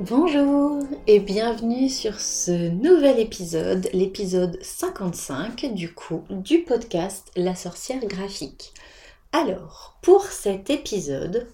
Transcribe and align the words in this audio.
Bonjour 0.00 0.80
et 1.06 1.20
bienvenue 1.20 1.88
sur 1.88 2.18
ce 2.18 2.68
nouvel 2.68 3.20
épisode, 3.20 3.88
l'épisode 3.92 4.58
55 4.60 5.72
du 5.72 5.94
coup 5.94 6.24
du 6.30 6.64
podcast 6.64 7.30
La 7.36 7.54
sorcière 7.54 8.04
graphique. 8.04 8.74
Alors, 9.30 9.96
pour 10.02 10.24
cet 10.24 10.68
épisode, 10.68 11.46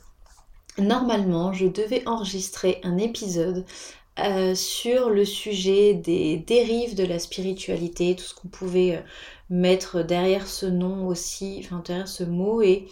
normalement 0.78 1.52
je 1.52 1.66
devais 1.66 2.02
enregistrer 2.08 2.80
un 2.82 2.96
épisode 2.96 3.66
euh, 4.18 4.54
sur 4.54 5.10
le 5.10 5.26
sujet 5.26 5.92
des 5.92 6.38
dérives 6.38 6.94
de 6.94 7.04
la 7.04 7.18
spiritualité, 7.18 8.16
tout 8.16 8.24
ce 8.24 8.34
qu'on 8.34 8.48
pouvait 8.48 8.96
euh, 8.96 9.00
mettre 9.50 10.02
derrière 10.02 10.46
ce 10.46 10.64
nom 10.64 11.06
aussi, 11.06 11.60
enfin 11.62 11.82
derrière 11.84 12.08
ce 12.08 12.24
mot 12.24 12.62
et, 12.62 12.86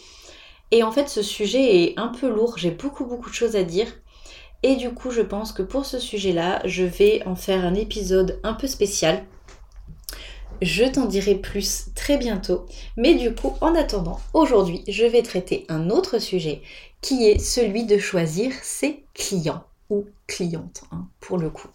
et 0.72 0.82
en 0.82 0.92
fait 0.92 1.08
ce 1.08 1.22
sujet 1.22 1.84
est 1.84 1.98
un 1.98 2.08
peu 2.08 2.28
lourd, 2.28 2.58
j'ai 2.58 2.70
beaucoup 2.70 3.06
beaucoup 3.06 3.30
de 3.30 3.34
choses 3.34 3.56
à 3.56 3.62
dire 3.62 3.88
et 4.62 4.76
du 4.76 4.90
coup, 4.90 5.10
je 5.10 5.22
pense 5.22 5.52
que 5.52 5.62
pour 5.62 5.84
ce 5.86 5.98
sujet-là, 5.98 6.60
je 6.64 6.84
vais 6.84 7.22
en 7.26 7.36
faire 7.36 7.64
un 7.64 7.74
épisode 7.74 8.40
un 8.42 8.54
peu 8.54 8.66
spécial. 8.66 9.24
Je 10.60 10.84
t'en 10.84 11.04
dirai 11.04 11.36
plus 11.36 11.86
très 11.94 12.16
bientôt. 12.16 12.66
Mais 12.96 13.14
du 13.14 13.32
coup, 13.32 13.54
en 13.60 13.76
attendant, 13.76 14.18
aujourd'hui, 14.34 14.82
je 14.88 15.04
vais 15.04 15.22
traiter 15.22 15.64
un 15.68 15.90
autre 15.90 16.18
sujet 16.18 16.62
qui 17.00 17.28
est 17.28 17.38
celui 17.38 17.84
de 17.84 17.98
choisir 17.98 18.52
ses 18.62 19.04
clients 19.14 19.62
ou 19.90 20.06
clientes, 20.26 20.82
hein, 20.90 21.06
pour 21.20 21.38
le 21.38 21.50
coup. 21.50 21.68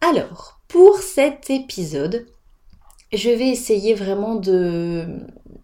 Alors, 0.00 0.60
pour 0.66 0.98
cet 0.98 1.50
épisode, 1.50 2.26
je 3.12 3.30
vais 3.30 3.48
essayer 3.48 3.94
vraiment 3.94 4.34
de 4.34 5.06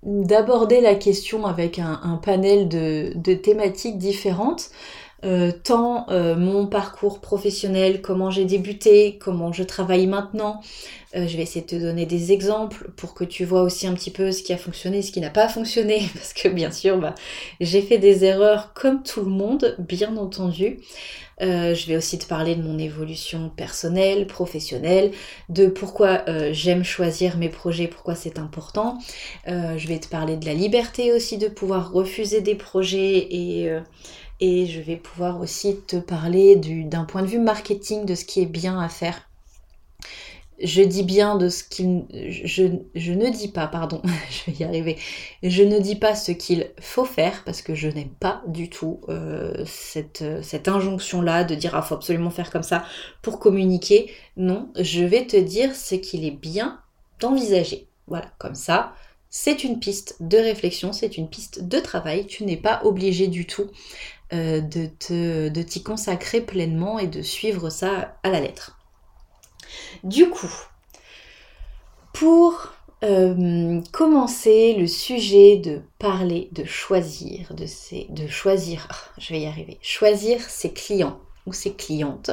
d'aborder 0.05 0.80
la 0.80 0.95
question 0.95 1.47
avec 1.47 1.80
un, 1.80 2.20
panel 2.23 2.69
de 2.69 3.34
thématiques 3.34 3.98
différentes. 3.98 4.70
Euh, 5.27 5.50
tant 5.50 6.08
euh, 6.10 6.36
mon 6.36 6.66
parcours 6.66 7.20
professionnel, 7.20 8.00
comment 8.00 8.30
j'ai 8.30 8.44
débuté, 8.44 9.19
comment 9.19 9.52
je 9.52 9.64
travaille 9.64 10.06
maintenant. 10.06 10.60
Euh, 11.16 11.27
je 11.27 11.36
vais 11.36 11.42
essayer 11.42 11.62
de 11.62 11.66
te 11.66 11.74
donner 11.74 12.06
des 12.06 12.30
exemples 12.30 12.91
pour 12.96 13.12
que 13.14 13.24
tu 13.24 13.44
vois 13.44 13.62
aussi 13.62 13.88
un 13.88 13.94
petit 13.94 14.12
peu 14.12 14.30
ce 14.30 14.44
qui 14.44 14.52
a 14.52 14.56
fonctionné, 14.56 15.02
ce 15.02 15.10
qui 15.10 15.20
n'a 15.20 15.30
pas 15.30 15.48
fonctionné, 15.48 16.08
parce 16.14 16.33
que 16.33 16.48
bien 16.48 16.70
sûr, 16.70 16.98
bah, 16.98 17.14
j'ai 17.60 17.83
fait 17.83 17.98
des 17.98 18.24
erreurs 18.24 18.72
comme 18.74 19.02
tout 19.02 19.20
le 19.20 19.30
monde, 19.30 19.74
bien 19.80 20.16
entendu. 20.16 20.78
je 21.40 21.86
vais 21.86 21.96
aussi 21.96 22.18
te 22.18 22.27
parler 22.27 22.55
de 22.55 22.62
mon 22.62 22.78
évolution 22.78 23.50
personnelle, 23.56 24.28
professionnelle, 24.28 25.11
de 25.48 25.66
pourquoi 25.66 26.24
j'aime 26.52 26.84
choisir 26.84 27.36
mes 27.36 27.48
projets, 27.48 27.88
pourquoi 27.88 28.14
c'est 28.14 28.38
important. 28.38 28.98
je 29.46 29.88
vais 29.88 29.98
te 29.98 30.08
parler 30.08 30.36
de 30.36 30.46
la 30.46 30.55
liberté 30.55 31.12
aussi 31.12 31.36
de 31.36 31.48
pouvoir 31.48 31.92
refuser 31.92 32.40
des 32.40 32.55
projets 32.55 33.27
et 33.30 33.70
et 34.41 34.67
je 34.67 34.81
vais 34.81 34.97
pouvoir 34.97 35.41
aussi 35.41 35.81
te 35.87 35.97
parler 35.97 36.56
d'un 36.56 37.05
point 37.05 37.23
de 37.23 37.27
vue 37.27 37.39
marketing 37.39 38.05
de 38.05 38.15
ce 38.15 38.25
qui 38.25 38.41
est 38.41 38.47
bien 38.47 38.79
à 38.81 38.89
faire. 38.89 39.29
Je 40.62 40.83
dis 40.83 41.03
bien 41.03 41.37
de 41.37 41.51
ce 41.51 41.62
qu'il... 41.65 42.05
Je, 42.11 43.12
ne 43.12 43.31
dis 43.31 43.48
pas, 43.48 43.67
pardon, 43.67 44.01
je 44.31 44.51
vais 44.51 44.59
y 44.59 44.64
arriver. 44.64 44.97
Je 45.42 45.62
ne 45.62 45.79
dis 45.79 45.97
pas 45.97 46.14
ce 46.14 46.33
qu'il 46.33 46.70
faut 46.81 47.05
faire 47.05 47.42
parce 47.45 47.61
que 47.61 47.75
je 47.75 47.89
n'aime 47.89 48.14
pas 48.20 48.42
du 48.47 48.70
tout 48.70 49.01
euh, 49.09 49.64
cette, 49.67 50.25
cette 50.42 50.69
injonction-là 50.69 51.45
de 51.45 51.55
dire 51.55 51.75
ah 51.75 51.83
faut 51.83 51.95
absolument 51.95 52.31
faire 52.31 52.51
comme 52.51 52.62
ça 52.62 52.84
pour 53.20 53.39
communiquer. 53.39 54.11
Non, 54.37 54.70
je 54.79 55.05
vais 55.05 55.27
te 55.27 55.37
dire 55.37 55.75
ce 55.77 55.95
qu'il 55.95 56.25
est 56.25 56.31
bien 56.31 56.81
d'envisager. 57.20 57.87
Voilà, 58.07 58.31
comme 58.39 58.55
ça, 58.55 58.95
c'est 59.29 59.64
une 59.64 59.79
piste 59.79 60.17
de 60.20 60.39
réflexion, 60.39 60.92
c'est 60.95 61.19
une 61.19 61.29
piste 61.29 61.62
de 61.62 61.79
travail. 61.81 62.27
Tu 62.27 62.45
n'es 62.45 62.57
pas 62.57 62.81
obligé 62.84 63.27
du 63.27 63.47
tout 63.47 63.67
euh, 64.32 64.60
de, 64.60 65.48
de 65.48 65.62
t'y 65.62 65.82
consacrer 65.82 66.41
pleinement 66.41 66.98
et 66.98 67.06
de 67.06 67.23
suivre 67.23 67.70
ça 67.70 68.17
à 68.23 68.30
la 68.30 68.40
lettre. 68.40 68.78
Du 70.02 70.28
coup, 70.28 70.52
pour 72.12 72.73
euh, 73.05 73.80
commencer 73.92 74.74
le 74.74 74.86
sujet 74.86 75.58
de 75.58 75.83
parler, 75.98 76.48
de 76.52 76.64
choisir, 76.64 77.55
de, 77.55 77.67
de 78.08 78.27
choisir, 78.27 78.89
ah, 78.90 78.96
je 79.18 79.34
vais 79.34 79.40
y 79.40 79.46
arriver, 79.46 79.78
choisir 79.83 80.40
ses 80.40 80.72
clients 80.72 81.20
ou 81.46 81.52
ses 81.52 81.74
clientes, 81.74 82.30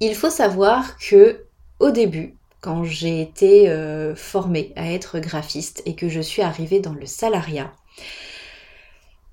il 0.00 0.14
faut 0.14 0.30
savoir 0.30 0.96
que 0.98 1.44
au 1.80 1.90
début, 1.90 2.36
quand 2.60 2.84
j'ai 2.84 3.20
été 3.20 3.68
euh, 3.68 4.14
formée 4.14 4.72
à 4.76 4.90
être 4.90 5.18
graphiste 5.18 5.82
et 5.86 5.94
que 5.94 6.08
je 6.08 6.20
suis 6.20 6.42
arrivée 6.42 6.80
dans 6.80 6.94
le 6.94 7.06
salariat, 7.06 7.72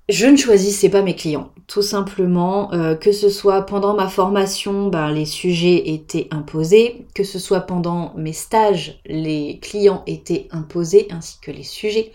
je 0.08 0.26
ne 0.26 0.36
choisissais 0.36 0.90
pas 0.90 1.00
mes 1.00 1.16
clients, 1.16 1.50
tout 1.66 1.80
simplement, 1.80 2.72
euh, 2.74 2.94
que 2.94 3.10
ce 3.10 3.30
soit 3.30 3.62
pendant 3.62 3.94
ma 3.94 4.08
formation, 4.08 4.88
ben, 4.88 5.10
les 5.10 5.24
sujets 5.24 5.90
étaient 5.94 6.28
imposés, 6.30 7.06
que 7.14 7.24
ce 7.24 7.38
soit 7.38 7.62
pendant 7.62 8.12
mes 8.14 8.34
stages, 8.34 9.00
les 9.06 9.58
clients 9.60 10.02
étaient 10.06 10.48
imposés, 10.50 11.08
ainsi 11.10 11.38
que 11.40 11.50
les 11.50 11.62
sujets. 11.62 12.12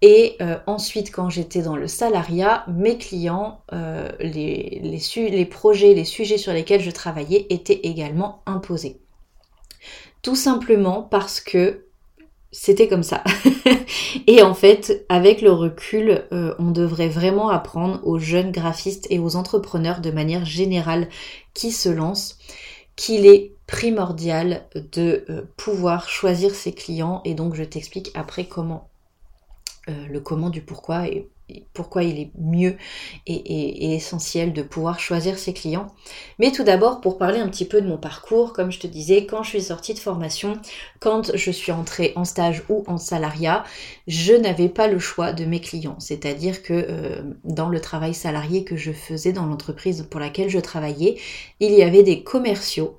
Et 0.00 0.36
euh, 0.40 0.56
ensuite, 0.66 1.10
quand 1.10 1.28
j'étais 1.28 1.60
dans 1.60 1.76
le 1.76 1.86
salariat, 1.86 2.64
mes 2.68 2.96
clients, 2.96 3.60
euh, 3.74 4.08
les, 4.20 4.80
les, 4.82 5.30
les 5.30 5.44
projets, 5.44 5.92
les 5.92 6.04
sujets 6.04 6.38
sur 6.38 6.54
lesquels 6.54 6.80
je 6.80 6.90
travaillais 6.90 7.46
étaient 7.50 7.80
également 7.82 8.42
imposés. 8.46 9.00
Tout 10.22 10.36
simplement 10.36 11.02
parce 11.02 11.40
que 11.40 11.87
c'était 12.50 12.88
comme 12.88 13.02
ça. 13.02 13.22
et 14.26 14.42
en 14.42 14.54
fait, 14.54 15.04
avec 15.08 15.42
le 15.42 15.52
recul, 15.52 16.24
euh, 16.32 16.54
on 16.58 16.70
devrait 16.70 17.08
vraiment 17.08 17.50
apprendre 17.50 18.00
aux 18.06 18.18
jeunes 18.18 18.52
graphistes 18.52 19.06
et 19.10 19.18
aux 19.18 19.36
entrepreneurs 19.36 20.00
de 20.00 20.10
manière 20.10 20.44
générale 20.44 21.08
qui 21.54 21.72
se 21.72 21.88
lancent 21.88 22.38
qu'il 22.96 23.26
est 23.26 23.52
primordial 23.66 24.66
de 24.74 25.24
euh, 25.30 25.42
pouvoir 25.56 26.08
choisir 26.08 26.54
ses 26.54 26.72
clients 26.72 27.20
et 27.24 27.34
donc 27.34 27.54
je 27.54 27.62
t'explique 27.62 28.10
après 28.14 28.46
comment 28.46 28.88
euh, 29.88 30.06
le 30.08 30.20
comment 30.20 30.50
du 30.50 30.62
pourquoi 30.62 31.06
et 31.06 31.28
pourquoi 31.72 32.02
il 32.02 32.18
est 32.18 32.30
mieux 32.38 32.76
et, 33.26 33.94
essentiel 33.94 34.52
de 34.52 34.62
pouvoir 34.62 35.00
choisir 35.00 35.38
ses 35.38 35.52
clients. 35.52 35.86
Mais 36.38 36.52
tout 36.52 36.64
d'abord, 36.64 37.00
pour 37.00 37.18
parler 37.18 37.38
un 37.38 37.48
petit 37.48 37.64
peu 37.64 37.80
de 37.80 37.88
mon 37.88 37.98
parcours, 37.98 38.52
comme 38.52 38.70
je 38.70 38.78
te 38.78 38.86
disais, 38.86 39.26
quand 39.26 39.42
je 39.42 39.50
suis 39.50 39.62
sortie 39.62 39.94
de 39.94 39.98
formation, 39.98 40.60
quand 41.00 41.36
je 41.36 41.50
suis 41.50 41.72
entrée 41.72 42.12
en 42.16 42.24
stage 42.24 42.62
ou 42.68 42.84
en 42.86 42.98
salariat, 42.98 43.64
je 44.06 44.34
n'avais 44.34 44.68
pas 44.68 44.88
le 44.88 44.98
choix 44.98 45.32
de 45.32 45.44
mes 45.44 45.60
clients. 45.60 45.98
C'est-à-dire 45.98 46.62
que 46.62 46.72
euh, 46.72 47.22
dans 47.44 47.68
le 47.68 47.80
travail 47.80 48.14
salarié 48.14 48.64
que 48.64 48.76
je 48.76 48.92
faisais 48.92 49.32
dans 49.32 49.46
l'entreprise 49.46 50.06
pour 50.10 50.20
laquelle 50.20 50.48
je 50.48 50.58
travaillais, 50.58 51.18
il 51.60 51.72
y 51.72 51.82
avait 51.82 52.02
des 52.02 52.22
commerciaux 52.22 52.97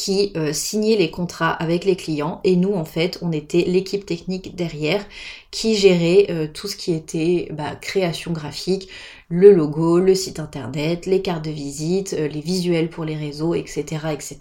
qui 0.00 0.32
euh, 0.34 0.54
signait 0.54 0.96
les 0.96 1.10
contrats 1.10 1.50
avec 1.50 1.84
les 1.84 1.94
clients 1.94 2.40
et 2.42 2.56
nous 2.56 2.72
en 2.72 2.86
fait 2.86 3.18
on 3.20 3.32
était 3.32 3.64
l'équipe 3.66 4.06
technique 4.06 4.56
derrière 4.56 5.04
qui 5.50 5.76
gérait 5.76 6.28
euh, 6.30 6.46
tout 6.46 6.68
ce 6.68 6.76
qui 6.76 6.94
était 6.94 7.48
bah, 7.52 7.76
création 7.78 8.32
graphique, 8.32 8.88
le 9.28 9.52
logo, 9.52 9.98
le 9.98 10.14
site 10.14 10.40
internet, 10.40 11.04
les 11.04 11.20
cartes 11.20 11.44
de 11.44 11.50
visite, 11.50 12.14
euh, 12.14 12.28
les 12.28 12.40
visuels 12.40 12.88
pour 12.88 13.04
les 13.04 13.14
réseaux, 13.14 13.54
etc. 13.54 13.84
etc. 14.14 14.36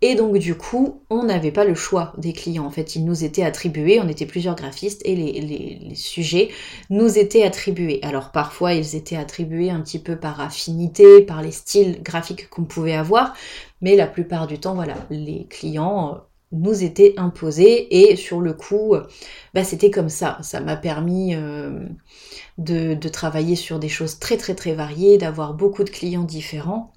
Et 0.00 0.14
donc 0.14 0.38
du 0.38 0.54
coup, 0.54 1.02
on 1.10 1.24
n'avait 1.24 1.50
pas 1.50 1.64
le 1.64 1.74
choix 1.74 2.12
des 2.18 2.32
clients. 2.32 2.64
En 2.64 2.70
fait, 2.70 2.94
ils 2.94 3.04
nous 3.04 3.24
étaient 3.24 3.42
attribués, 3.42 4.00
on 4.00 4.08
était 4.08 4.26
plusieurs 4.26 4.54
graphistes 4.54 5.02
et 5.04 5.16
les, 5.16 5.94
sujets 5.96 6.50
nous 6.88 7.18
étaient 7.18 7.42
attribués. 7.42 7.98
Alors 8.02 8.30
parfois, 8.30 8.74
ils 8.74 8.94
étaient 8.94 9.16
attribués 9.16 9.70
un 9.70 9.80
petit 9.80 9.98
peu 9.98 10.16
par 10.16 10.40
affinité, 10.40 11.22
par 11.22 11.42
les 11.42 11.50
styles 11.50 12.00
graphiques 12.02 12.48
qu'on 12.48 12.64
pouvait 12.64 12.94
avoir, 12.94 13.34
mais 13.80 13.96
la 13.96 14.06
plupart 14.06 14.46
du 14.46 14.60
temps, 14.60 14.74
voilà, 14.74 14.94
les 15.10 15.46
clients 15.48 16.14
euh, 16.14 16.18
nous 16.52 16.84
étaient 16.84 17.14
imposés 17.16 18.10
et 18.10 18.16
sur 18.16 18.40
le 18.40 18.52
coup, 18.54 18.94
bah, 19.52 19.64
c'était 19.64 19.90
comme 19.90 20.08
ça. 20.08 20.38
Ça 20.42 20.60
m'a 20.60 20.76
permis 20.76 21.34
euh, 21.34 21.86
de 22.58 23.08
travailler 23.08 23.56
sur 23.56 23.78
des 23.80 23.88
choses 23.88 24.18
très 24.20 24.36
très 24.36 24.54
très 24.54 24.74
variées, 24.74 25.18
d'avoir 25.18 25.54
beaucoup 25.54 25.84
de 25.84 25.90
clients 25.90 26.24
différents 26.24 26.92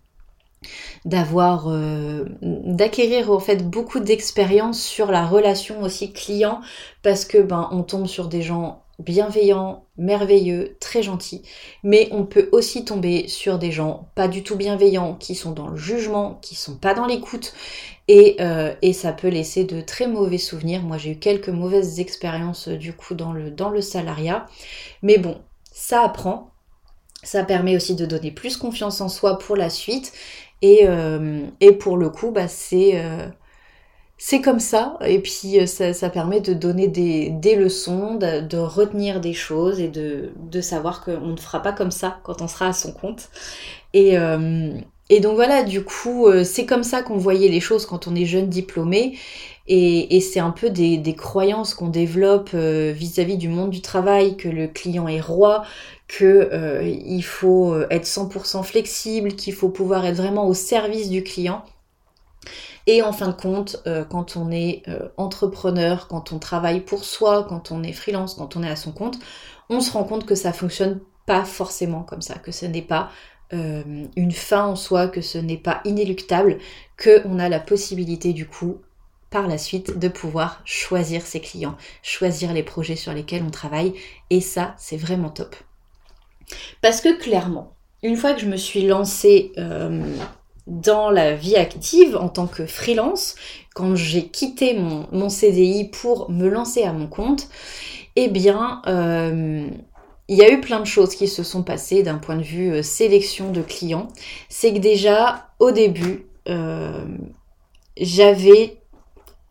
d'avoir 1.05 1.67
euh, 1.67 2.25
d'acquérir 2.41 3.31
en 3.31 3.39
fait 3.39 3.67
beaucoup 3.67 3.99
d'expérience 3.99 4.81
sur 4.81 5.11
la 5.11 5.25
relation 5.25 5.81
aussi 5.81 6.13
client 6.13 6.61
parce 7.01 7.25
que 7.25 7.39
ben 7.39 7.69
on 7.71 7.83
tombe 7.83 8.07
sur 8.07 8.27
des 8.27 8.41
gens 8.41 8.83
bienveillants, 9.01 9.85
merveilleux, 9.97 10.77
très 10.79 11.03
gentils, 11.03 11.41
mais 11.83 12.07
on 12.11 12.23
peut 12.23 12.49
aussi 12.51 12.85
tomber 12.85 13.27
sur 13.27 13.57
des 13.57 13.71
gens 13.71 14.09
pas 14.15 14.27
du 14.27 14.43
tout 14.43 14.55
bienveillants, 14.55 15.15
qui 15.15 15.35
sont 15.35 15.51
dans 15.51 15.67
le 15.67 15.77
jugement, 15.77 16.39
qui 16.41 16.55
sont 16.55 16.75
pas 16.75 16.93
dans 16.93 17.07
l'écoute, 17.07 17.53
et, 18.07 18.37
euh, 18.39 18.73
et, 18.81 18.93
ça 18.93 19.13
peut 19.13 19.29
laisser 19.29 19.63
de 19.63 19.81
très 19.81 20.07
mauvais 20.07 20.37
souvenirs. 20.37 20.81
Moi 20.81 20.97
j'ai 20.97 21.11
eu 21.11 21.19
quelques 21.19 21.49
mauvaises 21.49 21.99
expériences 21.99 22.67
euh, 22.67 22.77
du 22.77 22.93
coup 22.93 23.15
dans 23.15 23.33
le, 23.33 23.51
dans 23.51 23.69
le 23.69 23.81
salariat, 23.81 24.45
mais 25.01 25.17
bon, 25.17 25.39
ça 25.71 26.03
apprend, 26.03 26.51
ça 27.23 27.43
permet 27.43 27.75
aussi 27.75 27.95
de 27.95 28.05
donner 28.05 28.31
plus 28.31 28.57
confiance 28.57 29.01
en 29.01 29.09
soi 29.09 29.37
pour 29.37 29.55
la 29.55 29.69
suite 29.69 30.11
euh, 30.63 31.45
et, 31.59 31.71
pour 31.73 31.97
le 31.97 32.09
coup, 32.09 32.31
bah, 32.31 32.47
c'est 32.47 32.91
euh, 32.95 33.27
c'est 34.17 34.41
comme 34.41 34.59
ça. 34.59 34.97
Et 35.05 35.19
puis 35.19 35.59
euh, 35.59 35.65
ça, 35.65 36.09
permet 36.09 36.41
de 36.41 36.53
donner 36.53 36.87
des, 36.87 37.55
leçons, 37.55 38.15
de, 38.15 38.57
retenir 38.57 39.19
des 39.21 39.33
choses 39.33 39.79
et 39.79 39.87
de, 39.87 40.61
savoir 40.61 41.03
qu'on 41.03 41.27
ne 41.27 41.37
fera 41.37 41.61
pas 41.61 41.73
comme 41.73 41.91
ça 41.91 42.19
quand 42.23 42.41
on 42.41 42.47
sera 42.47 42.67
à 42.67 42.73
son 42.73 42.93
compte. 42.93 43.29
Et, 43.93 44.15
et 45.09 45.19
donc 45.19 45.35
voilà, 45.35 45.63
du 45.63 45.83
coup, 45.83 46.27
c'est 46.43 46.65
comme 46.65 46.83
ça 46.83 47.01
qu'on 47.01 47.17
voyait 47.17 47.49
les 47.49 47.59
choses 47.59 47.85
quand 47.85 48.07
on 48.07 48.15
est 48.15 48.25
jeune 48.25 48.47
diplômé. 48.47 49.17
Et, 49.67 50.19
c'est 50.21 50.39
un 50.39 50.51
peu 50.51 50.69
des, 50.69 51.15
croyances 51.15 51.73
qu'on 51.73 51.89
développe 51.89 52.53
vis-à-vis 52.53 53.37
du 53.37 53.49
monde 53.49 53.71
du 53.71 53.81
travail, 53.81 54.37
que 54.37 54.49
le 54.49 54.67
client 54.67 55.07
est 55.07 55.21
roi, 55.21 55.63
qu'il 56.17 56.27
euh, 56.27 57.21
faut 57.21 57.79
être 57.89 58.05
100% 58.05 58.63
flexible, 58.63 59.33
qu'il 59.33 59.53
faut 59.53 59.69
pouvoir 59.69 60.05
être 60.05 60.17
vraiment 60.17 60.47
au 60.47 60.53
service 60.53 61.09
du 61.09 61.23
client. 61.23 61.63
Et 62.87 63.03
en 63.03 63.13
fin 63.13 63.27
de 63.27 63.33
compte, 63.33 63.83
quand 64.09 64.35
on 64.35 64.49
est 64.49 64.81
entrepreneur, 65.15 66.07
quand 66.07 66.33
on 66.33 66.39
travaille 66.39 66.81
pour 66.81 67.05
soi, 67.05 67.45
quand 67.47 67.71
on 67.71 67.83
est 67.83 67.93
freelance, 67.93 68.33
quand 68.33 68.55
on 68.55 68.63
est 68.63 68.69
à 68.69 68.75
son 68.75 68.91
compte, 68.91 69.19
on 69.69 69.81
se 69.81 69.91
rend 69.91 70.03
compte 70.03 70.25
que 70.25 70.33
ça 70.33 70.51
fonctionne 70.51 70.99
pas 71.27 71.45
forcément 71.45 72.01
comme 72.01 72.21
ça, 72.21 72.39
que 72.39 72.51
ce 72.51 72.65
n'est 72.65 72.81
pas 72.81 73.11
euh, 73.53 74.05
une 74.15 74.31
fin 74.31 74.65
en 74.65 74.75
soi, 74.75 75.07
que 75.07 75.21
ce 75.21 75.37
n'est 75.37 75.57
pas 75.57 75.81
inéluctable, 75.83 76.57
qu'on 77.01 77.37
a 77.37 77.49
la 77.49 77.59
possibilité 77.59 78.31
du 78.31 78.47
coup 78.47 78.77
par 79.29 79.47
la 79.47 79.57
suite 79.57 79.97
de 79.97 80.07
pouvoir 80.07 80.61
choisir 80.63 81.25
ses 81.25 81.41
clients, 81.41 81.77
choisir 82.01 82.53
les 82.53 82.63
projets 82.63 82.95
sur 82.95 83.13
lesquels 83.13 83.43
on 83.43 83.49
travaille, 83.49 83.93
et 84.29 84.41
ça 84.41 84.75
c'est 84.77 84.97
vraiment 84.97 85.29
top. 85.29 85.55
Parce 86.81 87.01
que 87.01 87.17
clairement, 87.17 87.75
une 88.03 88.17
fois 88.17 88.33
que 88.33 88.41
je 88.41 88.47
me 88.47 88.57
suis 88.57 88.85
lancée 88.85 89.51
euh, 89.57 90.01
dans 90.67 91.09
la 91.09 91.35
vie 91.35 91.55
active 91.55 92.17
en 92.17 92.29
tant 92.29 92.47
que 92.47 92.65
freelance, 92.65 93.35
quand 93.73 93.95
j'ai 93.95 94.27
quitté 94.27 94.73
mon, 94.73 95.29
CDI 95.29 95.89
pour 95.89 96.29
me 96.31 96.49
lancer 96.49 96.83
à 96.83 96.93
mon 96.93 97.07
compte, 97.07 97.47
eh 98.15 98.27
bien, 98.27 98.81
euh, 98.87 99.67
il 100.27 100.37
y 100.37 100.41
a 100.41 100.51
eu 100.51 100.59
plein 100.61 100.79
de 100.79 100.85
choses 100.85 101.15
qui 101.15 101.27
se 101.27 101.43
sont 101.43 101.63
passées 101.63 102.03
d'un 102.03 102.17
point 102.17 102.35
de 102.35 102.43
vue 102.43 102.71
euh, 102.71 102.81
sélection 102.81 103.51
de 103.51 103.61
clients. 103.61 104.07
C'est 104.49 104.73
que 104.73 104.79
déjà, 104.79 105.49
au 105.59 105.71
début, 105.71 106.25
j'avais 107.97 108.81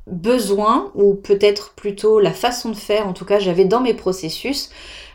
besoin, 0.08 0.90
ou 0.94 1.14
peut-être 1.14 1.72
plutôt 1.74 2.18
la 2.18 2.32
façon 2.32 2.70
de 2.70 2.76
faire, 2.76 3.06
en 3.06 3.12
tout 3.12 3.24
cas, 3.24 3.38
j'avais 3.38 3.64
dans 3.64 3.80
mes 3.80 3.94
processus 3.94 4.70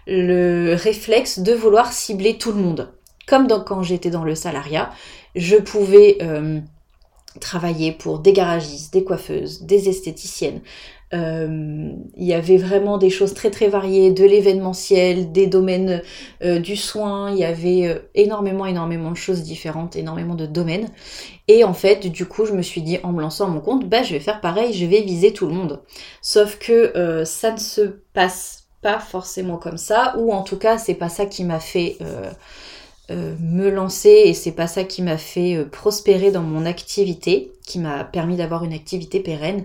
le 0.07 0.75
réflexe 0.75 1.39
de 1.39 1.53
vouloir 1.53 1.91
cibler 1.91 2.37
tout 2.37 2.51
le 2.51 2.61
monde. 2.61 2.93
Comme 3.27 3.47
quand 3.65 3.81
j'étais 3.81 4.11
dans 4.11 4.23
le 4.23 4.35
salariat, 4.35 4.91
je 5.35 5.55
pouvais 5.55 6.17
euh, 6.21 6.59
travailler 7.39 7.91
pour 7.91 8.19
des 8.19 8.33
garagistes, 8.33 8.93
des 8.93 9.03
coiffeuses, 9.03 9.63
des 9.63 9.89
esthéticiennes, 9.89 10.61
euh, 11.13 11.91
il 12.17 12.23
y 12.23 12.33
avait 12.33 12.57
vraiment 12.57 12.97
des 12.97 13.09
choses 13.09 13.33
très 13.33 13.49
très 13.49 13.67
variées, 13.67 14.11
de 14.11 14.25
l'événementiel, 14.25 15.31
des 15.31 15.47
domaines 15.47 16.01
euh, 16.43 16.59
du 16.59 16.75
soin, 16.75 17.31
il 17.31 17.37
y 17.37 17.45
avait 17.45 18.01
énormément 18.15 18.65
énormément 18.65 19.11
de 19.11 19.17
choses 19.17 19.41
différentes, 19.43 19.95
énormément 19.95 20.35
de 20.35 20.45
domaines. 20.45 20.89
Et 21.47 21.63
en 21.63 21.73
fait, 21.73 22.07
du 22.07 22.25
coup, 22.25 22.45
je 22.45 22.53
me 22.53 22.61
suis 22.61 22.81
dit 22.81 22.99
en 23.03 23.11
me 23.11 23.21
lançant 23.21 23.45
à 23.45 23.49
mon 23.49 23.61
compte, 23.61 23.87
bah 23.87 24.03
je 24.03 24.13
vais 24.13 24.19
faire 24.19 24.41
pareil, 24.41 24.73
je 24.73 24.85
vais 24.85 25.01
viser 25.01 25.33
tout 25.33 25.47
le 25.47 25.53
monde. 25.53 25.81
Sauf 26.21 26.57
que 26.59 27.23
ça 27.25 27.51
ne 27.51 27.59
se 27.59 27.81
passe 28.13 28.64
pas 28.85 28.99
forcément 28.99 29.57
comme 29.57 29.79
ça, 29.79 30.13
ou 30.19 30.31
en 30.31 30.43
tout 30.43 30.57
cas, 30.57 30.77
c'est 30.77 30.93
pas 30.93 31.09
ça 31.09 31.25
qui 31.25 31.43
m'a 31.43 31.59
fait 31.59 31.97
euh, 33.11 33.35
me 33.39 33.69
lancer 33.69 34.09
et 34.09 34.33
c'est 34.33 34.51
pas 34.51 34.65
ça 34.65 34.83
qui 34.83 35.03
m'a 35.03 35.19
fait 35.19 35.55
euh, 35.55 35.65
prospérer 35.65 36.31
dans 36.31 36.41
mon 36.41 36.65
activité, 36.65 37.51
qui 37.63 37.77
m'a 37.77 38.03
permis 38.03 38.35
d'avoir 38.35 38.63
une 38.63 38.73
activité 38.73 39.19
pérenne. 39.19 39.63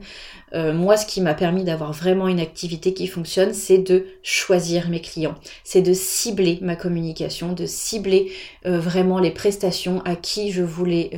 Euh, 0.53 0.75
moi, 0.75 0.99
ce 0.99 1.07
qui 1.07 1.23
m'a 1.23 1.33
permis 1.33 1.65
d'avoir 1.65 1.95
vraiment 1.95 2.29
une 2.29 2.39
activité 2.39 2.93
qui 2.93 3.07
fonctionne, 3.07 3.55
c'est 3.55 3.79
de 3.79 4.05
choisir 4.23 4.91
mes 4.91 5.01
clients, 5.01 5.37
c'est 5.65 5.81
de 5.81 5.95
cibler 5.95 6.59
ma 6.61 6.77
communication, 6.77 7.55
de 7.55 7.65
cibler 7.65 8.31
vraiment 8.65 9.19
les 9.19 9.31
prestations 9.31 10.03
à 10.05 10.17
qui 10.17 10.53
je 10.53 10.63
voulais 10.63 11.11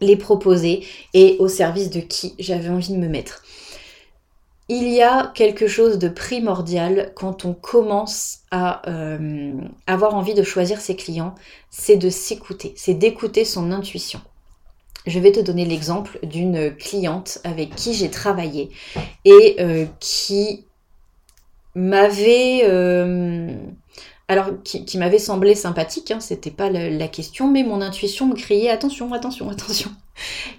les 0.00 0.16
proposer 0.16 0.84
et 1.12 1.36
au 1.40 1.48
service 1.48 1.90
de 1.90 2.00
qui 2.00 2.34
j'avais 2.38 2.68
envie 2.68 2.92
de 2.92 2.98
me 2.98 3.08
mettre 3.08 3.42
il 4.70 4.88
y 4.88 5.02
a 5.02 5.32
quelque 5.34 5.66
chose 5.66 5.98
de 5.98 6.08
primordial 6.08 7.10
quand 7.16 7.44
on 7.44 7.54
commence 7.54 8.42
à 8.52 8.88
euh, 8.88 9.52
avoir 9.88 10.14
envie 10.14 10.32
de 10.32 10.44
choisir 10.44 10.80
ses 10.80 10.94
clients, 10.94 11.34
c'est 11.70 11.96
de 11.96 12.08
s'écouter, 12.08 12.72
c'est 12.76 12.94
d'écouter 12.94 13.44
son 13.44 13.72
intuition. 13.72 14.20
Je 15.08 15.18
vais 15.18 15.32
te 15.32 15.40
donner 15.40 15.64
l'exemple 15.64 16.20
d'une 16.22 16.72
cliente 16.76 17.40
avec 17.42 17.74
qui 17.74 17.94
j'ai 17.94 18.10
travaillé 18.10 18.70
et 19.24 19.56
euh, 19.58 19.86
qui 19.98 20.66
m'avait 21.74 22.60
euh, 22.62 23.52
alors 24.30 24.50
qui, 24.62 24.96
m'avait 24.96 25.18
semblé 25.18 25.56
sympathique, 25.56 26.12
hein, 26.12 26.20
c'était 26.20 26.52
pas 26.52 26.70
la, 26.70 27.08
question, 27.08 27.50
mais 27.50 27.64
mon 27.64 27.80
intuition 27.80 28.26
me 28.26 28.36
criait 28.36 28.70
attention, 28.70 29.12
attention, 29.12 29.50
attention. 29.50 29.90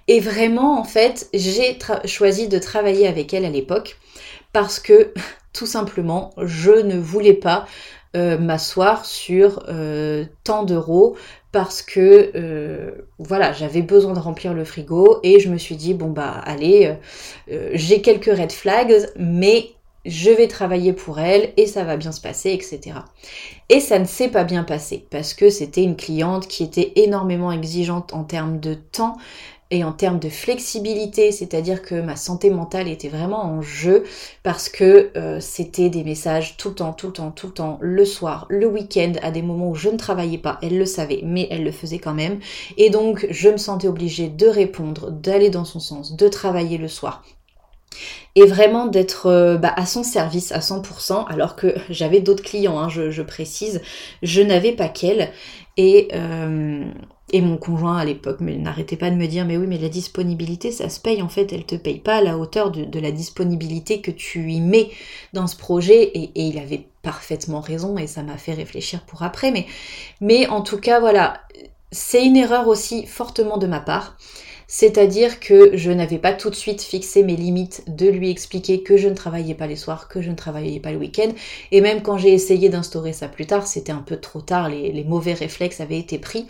Et 0.09 0.19
vraiment, 0.19 0.77
en 0.77 0.83
fait, 0.83 1.29
j'ai 1.33 1.79
choisi 2.03 2.49
de 2.49 2.59
travailler 2.59 3.07
avec 3.07 3.33
elle 3.33 3.45
à 3.45 3.49
l'époque 3.49 3.97
parce 4.51 4.81
que 4.81 5.13
tout 5.53 5.65
simplement, 5.65 6.31
je 6.37 6.71
ne 6.71 6.99
voulais 6.99 7.33
pas 7.33 7.65
euh, 8.17 8.37
m'asseoir 8.37 9.05
sur 9.05 9.63
euh, 9.69 10.25
tant 10.43 10.63
d'euros 10.63 11.15
parce 11.53 11.81
que 11.81 12.31
euh, 12.35 12.91
voilà 13.19 13.53
j'avais 13.53 13.81
besoin 13.81 14.11
de 14.11 14.19
remplir 14.19 14.53
le 14.53 14.65
frigo 14.65 15.21
et 15.23 15.39
je 15.39 15.49
me 15.49 15.57
suis 15.57 15.77
dit 15.77 15.93
bon 15.93 16.09
bah 16.09 16.41
allez 16.43 16.93
j'ai 17.73 18.01
quelques 18.01 18.25
red 18.37 18.51
flags 18.51 19.07
mais 19.17 19.71
je 20.05 20.31
vais 20.31 20.47
travailler 20.47 20.93
pour 20.93 21.19
elle 21.19 21.53
et 21.57 21.67
ça 21.67 21.83
va 21.83 21.97
bien 21.97 22.11
se 22.11 22.21
passer, 22.21 22.51
etc. 22.51 22.99
Et 23.69 23.79
ça 23.79 23.99
ne 23.99 24.05
s'est 24.05 24.29
pas 24.29 24.43
bien 24.43 24.63
passé 24.63 25.05
parce 25.09 25.33
que 25.33 25.49
c'était 25.49 25.83
une 25.83 25.95
cliente 25.95 26.47
qui 26.47 26.63
était 26.63 26.93
énormément 26.95 27.51
exigeante 27.51 28.13
en 28.13 28.23
termes 28.23 28.59
de 28.59 28.73
temps 28.73 29.17
et 29.71 29.85
en 29.85 29.93
termes 29.93 30.19
de 30.19 30.29
flexibilité, 30.29 31.31
c'est-à-dire 31.31 31.81
que 31.81 31.95
ma 31.95 32.17
santé 32.17 32.49
mentale 32.49 32.89
était 32.89 33.07
vraiment 33.07 33.43
en 33.43 33.61
jeu 33.61 34.03
parce 34.43 34.67
que 34.67 35.11
euh, 35.15 35.39
c'était 35.39 35.89
des 35.89 36.03
messages 36.03 36.57
tout 36.57 36.69
le 36.69 36.75
temps, 36.75 36.93
tout 36.93 37.07
le 37.07 37.13
temps, 37.13 37.31
tout 37.31 37.47
le 37.47 37.53
temps, 37.53 37.77
le 37.81 38.03
soir, 38.03 38.45
le 38.49 38.67
week-end, 38.67 39.13
à 39.23 39.31
des 39.31 39.41
moments 39.41 39.69
où 39.69 39.75
je 39.75 39.89
ne 39.89 39.97
travaillais 39.97 40.37
pas, 40.37 40.59
elle 40.61 40.77
le 40.77 40.85
savait, 40.85 41.21
mais 41.23 41.47
elle 41.49 41.63
le 41.63 41.71
faisait 41.71 41.99
quand 41.99 42.13
même. 42.13 42.39
Et 42.77 42.89
donc 42.89 43.25
je 43.29 43.49
me 43.49 43.57
sentais 43.57 43.87
obligée 43.87 44.27
de 44.27 44.47
répondre, 44.47 45.09
d'aller 45.09 45.49
dans 45.49 45.65
son 45.65 45.79
sens, 45.79 46.15
de 46.15 46.27
travailler 46.27 46.77
le 46.77 46.89
soir 46.89 47.23
et 48.35 48.45
vraiment 48.45 48.87
d'être 48.87 49.27
euh, 49.27 49.57
bah, 49.57 49.73
à 49.75 49.85
son 49.85 50.03
service 50.03 50.51
à 50.51 50.59
100%, 50.59 51.25
alors 51.27 51.55
que 51.55 51.75
j'avais 51.89 52.21
d'autres 52.21 52.43
clients, 52.43 52.79
hein, 52.79 52.89
je, 52.89 53.21
précise, 53.21 53.81
je 54.23 54.41
n'avais 54.41 54.71
pas 54.71 54.87
qu'elle. 54.87 55.31
Et, 55.77 56.09
euh, 56.13 56.85
mon 57.33 57.55
conjoint 57.55 57.95
à 57.95 58.03
l'époque 58.03 58.41
n'arrêtait 58.41 58.97
pas 58.97 59.09
de 59.09 59.15
me 59.15 59.25
dire 59.25 59.45
mais 59.45 59.55
oui 59.55 59.65
mais 59.65 59.77
la 59.77 59.87
disponibilité 59.87 60.69
ça 60.69 60.89
se 60.89 60.99
paye 60.99 61.21
en 61.21 61.29
fait, 61.29 61.53
elle 61.53 61.65
te 61.65 61.75
paye 61.75 61.99
pas 61.99 62.17
à 62.17 62.21
la 62.21 62.37
hauteur 62.37 62.71
de, 62.71 62.99
la 62.99 63.11
disponibilité 63.11 64.01
que 64.01 64.11
tu 64.11 64.51
y 64.51 64.59
mets 64.59 64.89
dans 65.31 65.47
ce 65.47 65.55
projet. 65.55 66.03
Et, 66.03 66.31
il 66.35 66.59
avait 66.59 66.87
parfaitement 67.03 67.61
raison 67.61 67.97
et 67.97 68.05
ça 68.07 68.21
m'a 68.21 68.37
fait 68.37 68.53
réfléchir 68.53 69.01
pour 69.05 69.23
après. 69.23 69.65
Mais 70.19 70.47
en 70.47 70.61
tout 70.61 70.77
cas 70.77 70.99
voilà. 70.99 71.41
C'est 71.93 72.25
une 72.25 72.37
erreur 72.37 72.67
aussi 72.67 73.05
fortement 73.05 73.57
de 73.57 73.67
ma 73.67 73.81
part 73.81 74.15
c'est-à-dire 74.73 75.41
que 75.41 75.75
je 75.75 75.91
n'avais 75.91 76.17
pas 76.17 76.31
tout 76.31 76.49
de 76.49 76.55
suite 76.55 76.81
fixé 76.81 77.23
mes 77.23 77.35
limites 77.35 77.83
de 77.93 78.07
lui 78.07 78.29
expliquer 78.29 78.83
que 78.83 78.95
je 78.95 79.09
ne 79.09 79.13
travaillais 79.13 79.53
pas 79.53 79.67
les 79.67 79.75
soirs, 79.75 80.07
que 80.07 80.21
je 80.21 80.29
ne 80.29 80.35
travaillais 80.35 80.79
pas 80.79 80.93
le 80.93 80.97
week-end. 80.97 81.27
Et 81.73 81.81
même 81.81 82.01
quand 82.01 82.17
j'ai 82.17 82.33
essayé 82.33 82.69
d'instaurer 82.69 83.11
ça 83.11 83.27
plus 83.27 83.45
tard, 83.45 83.67
c'était 83.67 83.91
un 83.91 84.01
peu 84.01 84.15
trop 84.15 84.39
tard, 84.39 84.69
les, 84.69 85.03
mauvais 85.03 85.33
réflexes 85.33 85.81
avaient 85.81 85.99
été 85.99 86.19
pris. 86.19 86.45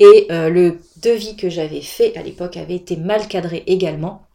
Et 0.00 0.26
euh, 0.32 0.48
le 0.48 0.80
devis 0.96 1.36
que 1.36 1.48
j'avais 1.48 1.82
fait 1.82 2.16
à 2.16 2.24
l'époque 2.24 2.56
avait 2.56 2.74
été 2.74 2.96
mal 2.96 3.28
cadré 3.28 3.62
également. 3.68 4.26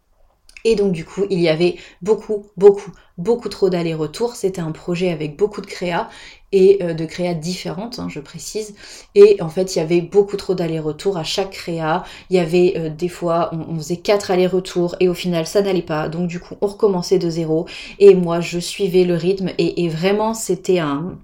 Et 0.64 0.76
donc 0.76 0.92
du 0.92 1.06
coup, 1.06 1.26
il 1.30 1.40
y 1.40 1.50
avait 1.50 1.76
beaucoup, 2.02 2.48
beaucoup, 2.58 2.92
beaucoup 3.18 3.50
trop 3.50 3.70
d'allers-retours. 3.70 4.36
C'était 4.36 4.62
un 4.62 4.72
projet 4.72 5.12
avec 5.12 5.38
beaucoup 5.38 5.62
de 5.62 5.68
créa 5.68 6.10
et 6.52 6.80
euh, 6.82 6.94
de 6.94 7.06
créa 7.06 7.34
différentes, 7.34 8.00
hein, 8.00 8.08
je 8.10 8.20
précise. 8.20 8.76
Et 9.16 9.42
en 9.42 9.50
fait, 9.50 9.76
il 9.76 9.80
y 9.80 9.82
avait 9.82 10.02
beaucoup 10.02 10.38
trop 10.38 10.56
d'allers-retours 10.56 11.18
à 11.18 11.24
chaque 11.24 11.52
créa. 11.52 12.04
Il 12.30 12.36
y 12.36 12.40
avait 12.40 12.74
euh, 12.78 12.90
des 12.90 13.10
fois, 13.10 13.52
on, 13.54 13.76
faisait 13.78 13.98
quatre 13.98 14.32
allers-retours 14.32 14.96
et 15.00 15.10
au 15.10 15.14
final, 15.14 15.46
ça 15.46 15.62
n'allait 15.62 15.82
pas. 15.82 16.10
Donc 16.10 16.28
du 16.28 16.40
coup, 16.40 16.56
on 16.62 16.68
recommençait 16.68 17.20
de 17.20 17.30
zéro. 17.30 17.66
Et 18.00 18.16
moi, 18.16 18.42
je 18.42 18.60
suivais 18.60 19.04
le 19.04 19.16
rythme 19.16 19.52
et 19.58 19.90
vraiment, 19.90 20.34
c'était 20.34 20.80
un, 20.80 21.18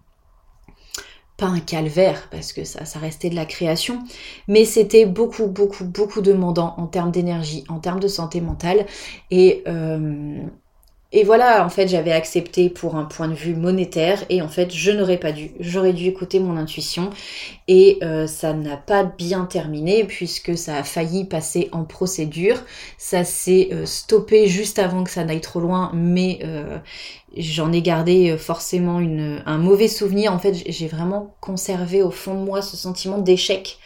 pas 1.44 1.50
un 1.50 1.60
calvaire 1.60 2.30
parce 2.32 2.54
que 2.54 2.64
ça, 2.64 3.00
restait 3.00 3.30
de 3.30 3.36
la 3.36 3.46
création, 3.46 4.00
mais 4.48 4.64
c'était 4.64 5.06
beaucoup, 5.06 5.48
beaucoup, 5.48 5.84
beaucoup 5.84 6.22
demandant 6.22 6.74
en 6.78 6.88
termes 6.88 7.12
d'énergie, 7.12 7.66
en 7.68 7.80
termes 7.80 8.00
de 8.00 8.08
santé 8.08 8.40
mentale. 8.40 8.86
Et, 9.30 9.62
euh, 9.68 10.42
et 11.16 11.24
voilà, 11.24 11.64
en 11.64 11.70
fait, 11.70 11.88
j'avais 11.88 12.12
accepté 12.12 12.72
pour 12.72 12.96
un 12.96 13.06
point 13.06 13.28
de 13.28 13.36
vue 13.36 13.56
monétaire 13.56 14.24
et 14.30 14.42
en 14.42 14.48
fait, 14.48 14.74
je 14.74 14.90
n'aurais 14.90 15.20
pas 15.20 15.32
dû. 15.32 15.52
J'aurais 15.60 15.94
dû 15.94 16.08
écouter 16.08 16.40
mon 16.40 16.58
intuition 16.58 17.12
et 17.68 18.00
euh, 18.02 18.26
ça 18.26 18.54
n'a 18.54 18.78
pas 18.78 19.04
bien 19.04 19.46
terminé 19.46 20.06
puisque 20.06 20.58
ça 20.58 20.78
a 20.78 20.84
failli 20.84 21.26
passer 21.26 21.70
en 21.72 21.84
procédure. 21.84 22.58
Ça 22.98 23.24
s'est 23.24 23.70
euh, 23.72 23.86
stoppé 23.86 24.48
juste 24.48 24.80
avant 24.80 25.04
que 25.04 25.12
ça 25.12 25.24
n'aille 25.24 25.40
trop 25.40 25.60
loin, 25.60 25.92
mais 25.94 26.40
euh, 26.44 26.80
j'en 27.38 27.72
ai 27.72 27.84
gardé 27.84 28.36
forcément 28.36 28.98
un 28.98 29.58
mauvais 29.60 29.88
souvenir. 29.88 30.34
En 30.34 30.40
fait, 30.40 30.64
j'ai 30.68 30.88
vraiment 30.88 31.36
conservé 31.42 32.02
au 32.02 32.10
fond 32.10 32.34
de 32.34 32.44
moi 32.44 32.64
ce 32.64 32.76
sentiment 32.76 33.20
d'échec 33.20 33.78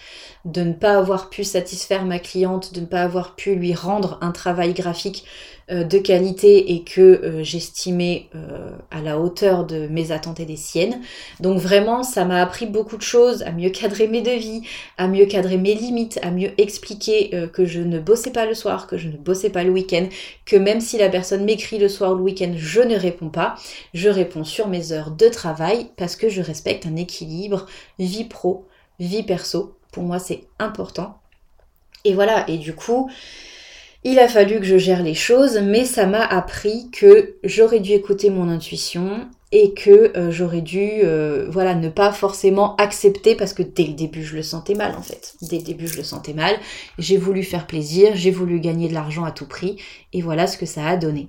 de 0.46 0.62
ne 0.62 0.72
pas 0.72 0.98
avoir 0.98 1.29
pu 1.29 1.43
satisfaire 1.43 2.05
ma 2.05 2.19
cliente, 2.19 2.74
de 2.74 2.79
ne 2.79 2.86
pas 2.86 3.01
avoir 3.01 3.36
pu 3.36 3.55
lui 3.55 3.74
rendre 3.74 4.17
un 4.22 4.31
travail 4.31 4.74
graphique 4.74 5.25
de 5.69 5.97
qualité 5.97 6.74
et 6.74 6.83
que 6.83 7.01
euh, 7.01 7.43
j'estimais 7.43 8.27
euh, 8.36 8.71
à 8.89 9.01
la 9.01 9.19
hauteur 9.19 9.65
de 9.65 9.88
mes 9.88 10.12
attentes 10.12 10.39
et 10.39 10.45
des 10.45 10.55
siennes. 10.55 11.01
Donc 11.39 11.59
vraiment, 11.59 12.03
ça 12.03 12.24
m'a 12.24 12.41
appris 12.41 12.65
beaucoup 12.65 12.95
de 12.95 13.01
choses, 13.01 13.43
à 13.43 13.51
mieux 13.51 13.69
cadrer 13.69 14.07
mes 14.07 14.21
devis, 14.21 14.62
à 14.97 15.07
mieux 15.07 15.25
cadrer 15.25 15.57
mes 15.57 15.75
limites, 15.75 16.19
à 16.21 16.31
mieux 16.31 16.51
expliquer 16.57 17.50
que 17.51 17.65
je 17.65 17.81
ne 17.81 18.00
bossais 18.00 18.31
pas 18.31 18.45
le 18.45 18.53
soir, 18.53 18.88
que 18.88 18.97
je 18.97 19.09
ne 19.09 19.17
bossais 19.17 19.50
pas 19.50 19.63
le 19.63 19.71
week-end, 19.71 20.07
que 20.45 20.55
même 20.55 20.81
si 20.81 20.97
la 20.97 21.09
personne 21.09 21.43
m'écrit 21.43 21.77
le 21.77 21.89
soir 21.89 22.13
ou 22.13 22.15
le 22.15 22.24
week-end, 22.24 22.53
je 22.55 22.81
ne 22.81 22.95
réponds 22.95 23.29
pas. 23.29 23.55
Je 23.93 24.09
réponds 24.09 24.43
sur 24.43 24.67
mes 24.67 24.91
heures 24.91 25.12
de 25.12 25.27
travail 25.27 25.89
parce 25.97 26.15
que 26.15 26.29
je 26.29 26.41
respecte 26.41 26.86
un 26.86 26.95
équilibre 26.95 27.65
vie 28.00 28.25
pro, 28.25 28.65
vie 29.00 29.24
perso. 29.24 29.77
Pour 29.91 30.03
moi, 30.03 30.19
c'est 30.19 30.43
important. 30.59 31.19
Et 32.03 32.13
voilà, 32.13 32.50
et 32.50 32.57
du 32.57 32.74
coup, 32.74 33.09
il 34.04 34.20
a 34.20 34.27
fallu 34.27 34.60
que 34.60 34.66
je 34.66 34.77
gère 34.77 35.04
les 35.04 35.13
choses, 35.13 35.60
mais 35.60 35.86
ça 35.86 36.06
m'a 36.06 36.24
appris 36.24 36.89
que 36.92 37.36
j'aurais 37.44 37.80
dû 37.80 37.92
écouter 37.92 38.30
mon 38.30 38.48
intuition 38.48 39.27
et 39.51 39.74
que 39.74 40.18
euh, 40.18 40.30
j'aurais 40.30 40.62
dû 40.62 40.89
euh, 41.04 41.48
voilà 41.50 41.74
ne 41.74 41.88
pas 41.89 42.12
forcément 42.12 42.75
accepter 42.75 43.36
parce 43.36 43.54
que 43.54 43.63
dès 43.63 43.86
le 43.86 43.94
début 43.94 44.24
je 44.24 44.36
le 44.36 44.44
sentais 44.44 44.75
mal 44.75 44.96
en 44.96 45.01
fait. 45.01 45.36
Dès 45.42 45.58
le 45.58 45.63
début 45.63 45.88
je 45.88 45.98
le 45.98 46.04
sentais 46.04 46.34
mal. 46.34 46.56
J'ai 46.98 47.18
voulu 47.18 47.44
faire 47.44 47.66
plaisir, 47.66 48.12
j'ai 48.16 48.32
voulu 48.32 48.60
gagner 48.60 48.89
de 48.89 48.94
l'argent 48.94 49.24
à 49.24 49.32
tout 49.32 49.48
prix 49.48 49.77
et 50.13 50.22
voilà 50.22 50.48
ce 50.48 50.58
que 50.58 50.66
ça 50.66 50.86
a 50.86 50.98
donné. 50.98 51.27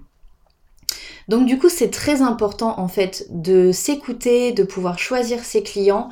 Donc 1.28 1.46
du 1.46 1.58
coup 1.58 1.68
c'est 1.68 1.90
très 1.90 2.22
important 2.22 2.80
en 2.80 2.88
fait 2.88 3.26
de 3.30 3.70
s'écouter, 3.70 4.52
de 4.52 4.64
pouvoir 4.64 4.98
choisir 4.98 5.44
ses 5.44 5.62
clients 5.62 6.08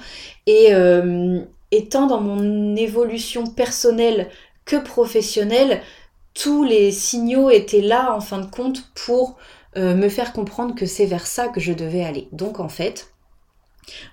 et 0.47 0.69
euh, 0.75 1.41
étant 1.73 2.07
dans 2.07 2.21
mon 2.21 2.77
évolution 2.77 3.47
personnelle 3.47 4.29
que 4.65 4.77
professionnelle, 4.77 5.81
tous 6.41 6.65
les 6.65 6.93
signaux 6.93 7.51
étaient 7.51 7.81
là 7.81 8.15
en 8.15 8.21
fin 8.21 8.39
de 8.39 8.47
compte 8.47 8.85
pour 8.95 9.37
euh, 9.77 9.95
me 9.95 10.09
faire 10.09 10.33
comprendre 10.33 10.75
que 10.75 10.87
c'est 10.87 11.07
vers 11.07 11.27
ça 11.27 11.49
que 11.49 11.61
je 11.61 11.73
devais 11.73 12.05
aller. 12.05 12.29
Donc 12.33 12.61
en 12.61 12.69
fait, 12.69 13.13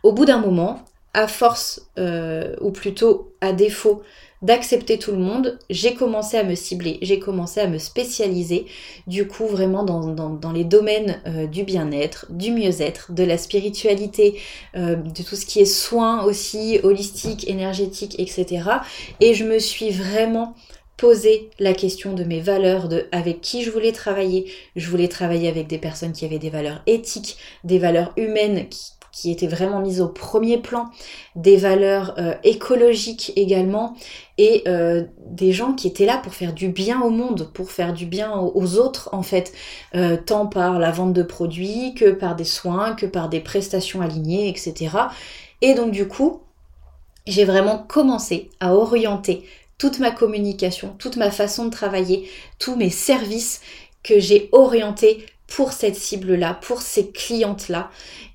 au 0.04 0.14
bout 0.14 0.26
d'un 0.26 0.40
moment, 0.40 0.82
à 1.14 1.28
force, 1.28 1.90
euh, 2.00 2.56
ou 2.62 2.72
plutôt 2.72 3.34
à 3.42 3.52
défaut 3.52 4.02
d'accepter 4.42 5.00
tout 5.00 5.12
le 5.12 5.20
monde, 5.20 5.58
j'ai 5.70 5.94
commencé 5.94 6.38
à 6.38 6.44
me 6.44 6.56
cibler, 6.56 6.98
j'ai 7.02 7.18
commencé 7.18 7.62
à 7.62 7.68
me 7.68 7.78
spécialiser, 7.78 8.66
du 9.08 9.26
coup 9.26 9.46
vraiment 9.46 9.84
dans, 9.84 10.52
les 10.52 10.66
domaines 10.66 11.22
euh, 11.28 11.48
du 11.48 11.64
bien-être, 11.64 12.26
du 12.30 12.52
mieux-être, 12.52 13.14
de 13.14 13.24
la 13.24 13.38
spiritualité, 13.38 14.40
de 14.76 15.24
tout 15.24 15.36
ce 15.36 15.46
qui 15.46 15.62
est 15.62 15.66
soins 15.66 16.24
aussi, 16.24 16.80
holistique, 16.84 17.50
énergétique, 17.50 18.20
etc. 18.20 18.64
Et 19.22 19.34
je 19.34 19.46
me 19.46 19.60
suis 19.60 19.92
vraiment 19.92 20.56
poser 20.98 21.50
la 21.60 21.74
question 21.74 22.14
de 22.14 22.24
mes 22.24 22.40
valeurs, 22.40 22.88
de 22.88 23.08
avec 23.12 23.42
qui 23.42 23.64
je 23.64 23.72
voulais 23.72 23.92
travailler. 23.92 24.52
Je 24.76 24.90
voulais 24.90 25.08
travailler 25.08 25.50
avec 25.50 25.68
des 25.68 25.78
personnes 25.78 26.14
qui 26.14 26.26
avaient 26.26 26.40
des 26.40 26.50
valeurs 26.50 26.82
éthiques, 26.88 27.38
des 27.64 27.80
valeurs 27.80 28.14
humaines 28.18 28.68
qui, 29.12 29.32
étaient 29.32 29.48
vraiment 29.48 29.80
mises 29.80 30.02
au 30.02 30.08
premier 30.08 30.58
plan, 30.58 30.90
des 31.36 31.56
valeurs 31.56 32.16
euh, 32.18 32.34
écologiques 32.44 33.32
également, 33.36 33.96
et 34.40 34.64
euh, 34.68 35.04
des 35.28 35.52
gens 35.52 35.74
qui 35.74 35.88
étaient 35.88 36.08
là 36.08 36.18
pour 36.18 36.34
faire 36.34 36.52
du 36.52 36.70
bien 36.70 37.00
au 37.00 37.12
monde, 37.12 37.52
pour 37.54 37.70
faire 37.70 37.94
du 37.94 38.08
bien 38.08 38.36
aux, 38.36 38.78
autres 38.78 39.10
en 39.12 39.22
fait, 39.22 39.54
euh, 39.94 40.18
tant 40.18 40.48
par 40.48 40.80
la 40.80 40.90
vente 40.90 41.14
de 41.14 41.22
produits 41.22 41.94
que 41.94 42.10
par 42.10 42.36
des 42.36 42.44
soins, 42.44 42.96
que 42.96 43.06
par 43.06 43.30
des 43.30 43.40
prestations 43.40 44.02
alignées, 44.02 44.50
etc. 44.50 44.98
Et 45.62 45.76
donc 45.76 45.92
du 45.92 46.08
coup, 46.08 46.42
j'ai 47.28 47.46
vraiment 47.46 47.78
commencé 47.78 48.50
à 48.60 48.74
orienter 48.74 49.46
toute 49.78 50.00
ma 50.00 50.12
communication, 50.12 50.96
toute 50.98 51.18
ma 51.18 51.32
façon 51.32 51.66
de 51.66 51.72
travailler, 51.72 52.30
tous 52.60 52.76
mes 52.76 52.90
services 52.90 53.62
que 54.04 54.20
j'ai 54.20 54.50
orientés 54.52 55.26
pour 55.48 55.74
cette 55.74 55.96
cible-là, 55.96 56.58
pour 56.62 56.82
ces 56.82 57.12
clientes-là. 57.12 57.92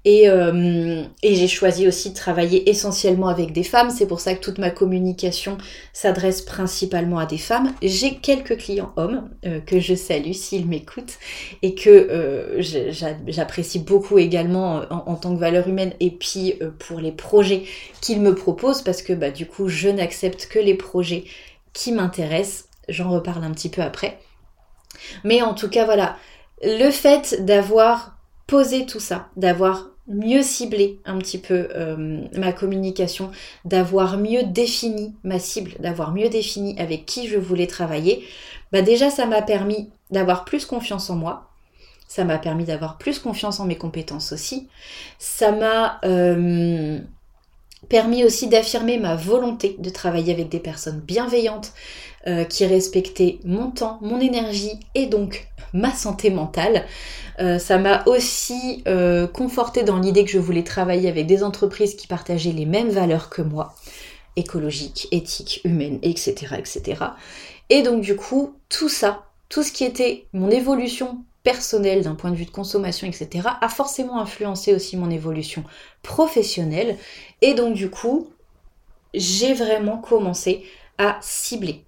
Euh, 0.06 1.04
et, 1.22 1.34
j'ai 1.34 1.48
choisi 1.48 1.86
aussi 1.86 2.10
de 2.10 2.14
travailler 2.14 2.70
essentiellement 2.70 3.28
avec 3.28 3.52
des 3.52 3.62
femmes. 3.62 3.90
C'est 3.90 4.06
pour 4.06 4.20
ça 4.20 4.34
que 4.34 4.40
toute 4.40 4.58
ma 4.58 4.70
communication 4.70 5.58
s'adresse 5.92 6.42
principalement 6.42 7.18
à 7.18 7.26
des 7.26 7.38
femmes. 7.38 7.74
J'ai 7.82 8.16
quelques 8.16 8.56
clients 8.56 8.92
hommes 8.96 9.28
euh, 9.44 9.60
que 9.60 9.80
je 9.80 9.94
salue 9.94 10.32
s'ils 10.32 10.66
m'écoutent 10.66 11.18
et 11.62 11.74
que 11.74 11.90
euh, 11.90 12.62
j'apprécie 13.26 13.80
beaucoup 13.80 14.18
également 14.18 14.82
en, 14.90 15.16
tant 15.16 15.34
que 15.34 15.40
valeur 15.40 15.68
humaine 15.68 15.92
et 16.00 16.10
puis 16.10 16.54
pour 16.78 17.00
les 17.00 17.12
projets 17.12 17.64
qu'ils 18.00 18.20
me 18.20 18.34
proposent 18.34 18.82
parce 18.82 19.02
que 19.02 19.12
bah, 19.12 19.30
du 19.30 19.46
coup 19.46 19.68
je 19.68 19.88
n'accepte 19.88 20.46
que 20.46 20.58
les 20.58 20.74
projets 20.74 21.24
qui 21.72 21.92
m'intéressent. 21.92 22.68
J'en 22.88 23.10
reparle 23.10 23.44
un 23.44 23.50
petit 23.50 23.68
peu 23.68 23.82
après. 23.82 24.18
Mais 25.24 25.42
en 25.42 25.54
tout 25.54 25.68
cas 25.68 25.84
voilà, 25.84 26.16
le 26.62 26.90
fait 26.90 27.44
d'avoir 27.44 28.16
posé 28.46 28.86
tout 28.86 29.00
ça, 29.00 29.28
d'avoir 29.36 29.88
mieux 30.08 30.42
ciblé 30.42 31.00
un 31.04 31.18
petit 31.18 31.38
peu 31.38 31.68
euh, 31.74 32.24
ma 32.34 32.52
communication, 32.52 33.30
d'avoir 33.64 34.16
mieux 34.16 34.42
défini 34.42 35.14
ma 35.22 35.38
cible, 35.38 35.72
d'avoir 35.80 36.12
mieux 36.12 36.30
défini 36.30 36.78
avec 36.80 37.04
qui 37.04 37.28
je 37.28 37.38
voulais 37.38 37.66
travailler, 37.66 38.26
bah 38.72 38.82
déjà 38.82 39.10
ça 39.10 39.26
m'a 39.26 39.42
permis 39.42 39.90
d'avoir 40.10 40.44
plus 40.44 40.64
confiance 40.64 41.10
en 41.10 41.16
moi, 41.16 41.50
ça 42.08 42.24
m'a 42.24 42.38
permis 42.38 42.64
d'avoir 42.64 42.96
plus 42.96 43.18
confiance 43.18 43.60
en 43.60 43.66
mes 43.66 43.76
compétences 43.76 44.32
aussi, 44.32 44.68
ça 45.18 45.52
m'a 45.52 46.00
euh, 46.04 46.98
permis 47.88 48.24
aussi 48.24 48.48
d'affirmer 48.48 48.98
ma 48.98 49.16
volonté 49.16 49.76
de 49.78 49.90
travailler 49.90 50.32
avec 50.32 50.48
des 50.48 50.58
personnes 50.58 51.00
bienveillantes 51.00 51.72
euh, 52.26 52.44
qui 52.44 52.66
respectaient 52.66 53.38
mon 53.44 53.70
temps, 53.70 53.98
mon 54.02 54.20
énergie 54.20 54.78
et 54.94 55.06
donc 55.06 55.48
ma 55.72 55.92
santé 55.92 56.30
mentale. 56.30 56.84
Euh, 57.40 57.58
ça 57.58 57.78
m'a 57.78 58.02
aussi 58.06 58.82
euh, 58.88 59.26
conforté 59.28 59.84
dans 59.84 59.98
l'idée 59.98 60.24
que 60.24 60.30
je 60.30 60.38
voulais 60.38 60.64
travailler 60.64 61.08
avec 61.08 61.26
des 61.26 61.44
entreprises 61.44 61.94
qui 61.94 62.08
partageaient 62.08 62.52
les 62.52 62.66
mêmes 62.66 62.90
valeurs 62.90 63.30
que 63.30 63.42
moi, 63.42 63.74
écologiques, 64.34 65.06
éthiques, 65.12 65.60
humaines, 65.64 66.00
etc., 66.02 66.56
etc. 66.58 67.04
Et 67.70 67.82
donc 67.82 68.00
du 68.00 68.16
coup, 68.16 68.56
tout 68.68 68.88
ça, 68.88 69.26
tout 69.48 69.62
ce 69.62 69.72
qui 69.72 69.84
était 69.84 70.26
mon 70.32 70.50
évolution 70.50 71.24
personnelle 71.42 72.02
d'un 72.02 72.14
point 72.14 72.30
de 72.30 72.36
vue 72.36 72.44
de 72.44 72.50
consommation, 72.50 73.06
etc., 73.06 73.48
a 73.60 73.68
forcément 73.68 74.20
influencé 74.20 74.74
aussi 74.74 74.96
mon 74.96 75.10
évolution 75.10 75.64
professionnelle. 76.02 76.96
Et 77.42 77.54
donc 77.54 77.74
du 77.74 77.90
coup, 77.90 78.30
j'ai 79.14 79.54
vraiment 79.54 79.98
commencé 79.98 80.64
à 80.98 81.18
cibler 81.20 81.84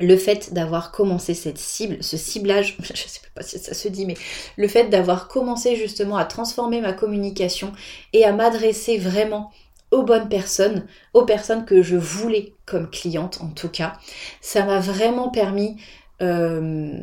le 0.00 0.16
fait 0.16 0.52
d'avoir 0.52 0.92
commencé 0.92 1.34
cette 1.34 1.58
cible, 1.58 2.02
ce 2.02 2.16
ciblage, 2.16 2.76
je 2.82 2.92
ne 2.92 2.96
sais 2.96 3.20
pas 3.34 3.42
si 3.42 3.58
ça 3.58 3.74
se 3.74 3.88
dit, 3.88 4.06
mais 4.06 4.16
le 4.56 4.66
fait 4.66 4.88
d'avoir 4.88 5.28
commencé 5.28 5.76
justement 5.76 6.16
à 6.16 6.24
transformer 6.24 6.80
ma 6.80 6.92
communication 6.92 7.72
et 8.12 8.24
à 8.24 8.32
m'adresser 8.32 8.98
vraiment 8.98 9.50
aux 9.90 10.02
bonnes 10.02 10.28
personnes, 10.28 10.86
aux 11.14 11.24
personnes 11.24 11.64
que 11.64 11.82
je 11.82 11.96
voulais 11.96 12.54
comme 12.64 12.88
cliente 12.88 13.40
en 13.42 13.48
tout 13.48 13.68
cas, 13.68 13.98
ça 14.40 14.64
m'a 14.64 14.80
vraiment 14.80 15.28
permis 15.28 15.76
euh, 16.22 17.00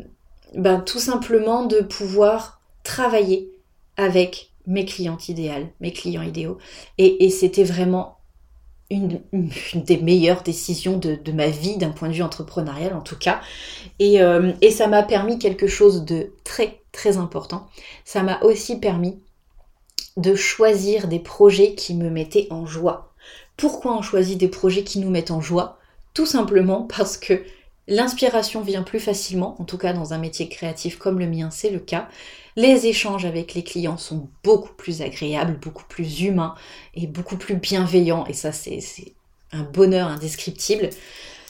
ben, 0.56 0.80
tout 0.80 1.00
simplement 1.00 1.66
de 1.66 1.80
pouvoir 1.80 2.62
travailler 2.84 3.52
avec 3.98 4.52
mes 4.66 4.86
clientes 4.86 5.30
idéales, 5.30 5.70
mes 5.80 5.94
clients 5.94 6.22
idéaux. 6.22 6.58
et 6.98 7.30
c'était 7.30 7.64
vraiment 7.64 8.18
une, 8.90 9.22
des 9.76 9.98
meilleures 9.98 10.44
décisions 10.44 10.98
de, 10.98 11.32
ma 11.32 11.48
vie 11.48 11.78
d'un 11.78 11.90
point 11.90 12.10
de 12.10 12.14
vue 12.14 12.24
entrepreneurial 12.24 12.94
en 12.94 13.02
tout 13.02 13.18
cas. 13.18 13.42
Et, 14.00 14.22
euh, 14.22 14.54
et 14.62 14.72
ça 14.72 14.88
m'a 14.88 15.04
permis 15.04 15.40
quelque 15.40 15.68
chose 15.68 16.06
de 16.06 16.34
très 16.44 16.82
très 16.92 17.18
important. 17.18 17.68
Ça 18.06 18.24
m'a 18.24 18.42
aussi 18.42 18.80
permis 18.80 19.20
de 20.16 20.36
choisir 20.36 21.08
des 21.08 21.20
projets 21.20 21.76
qui 21.76 21.94
me 21.94 22.10
mettaient 22.10 22.48
en 22.50 22.66
joie. 22.66 23.14
Pourquoi 23.56 23.96
on 23.96 24.02
choisit 24.02 24.38
des 24.38 24.48
projets 24.48 24.84
qui 24.84 25.00
nous 25.00 25.10
mettent 25.10 25.32
en 25.32 25.42
joie? 25.42 25.78
Tout 26.14 26.26
simplement 26.26 26.84
parce 26.98 27.18
que 27.18 27.44
l'inspiration 27.88 28.62
vient 28.62 28.84
plus 28.84 29.00
facilement, 29.00 29.60
en 29.60 29.66
tout 29.66 29.78
cas 29.78 29.94
dans 29.94 30.14
un 30.14 30.18
métier 30.18 30.50
créatif 30.50 30.98
comme 30.98 31.20
le 31.20 31.28
mien, 31.28 31.50
c'est 31.52 31.70
le 31.70 31.80
cas. 31.80 32.10
Les 32.56 32.88
échanges 32.88 33.26
avec 33.26 33.54
les 33.54 33.64
clients 33.64 33.98
sont 33.98 34.30
beaucoup 34.44 34.74
plus 34.74 35.02
agréables, 35.02 35.60
beaucoup 35.60 35.86
plus 35.88 36.22
humains 36.22 36.56
et 36.96 37.08
beaucoup 37.08 37.38
plus 37.38 37.56
bienveillants. 37.56 38.26
Et 38.26 38.34
ça, 38.34 38.52
c'est 38.52 38.82
un 39.52 39.64
bonheur 39.64 40.08
indescriptible. 40.08 40.90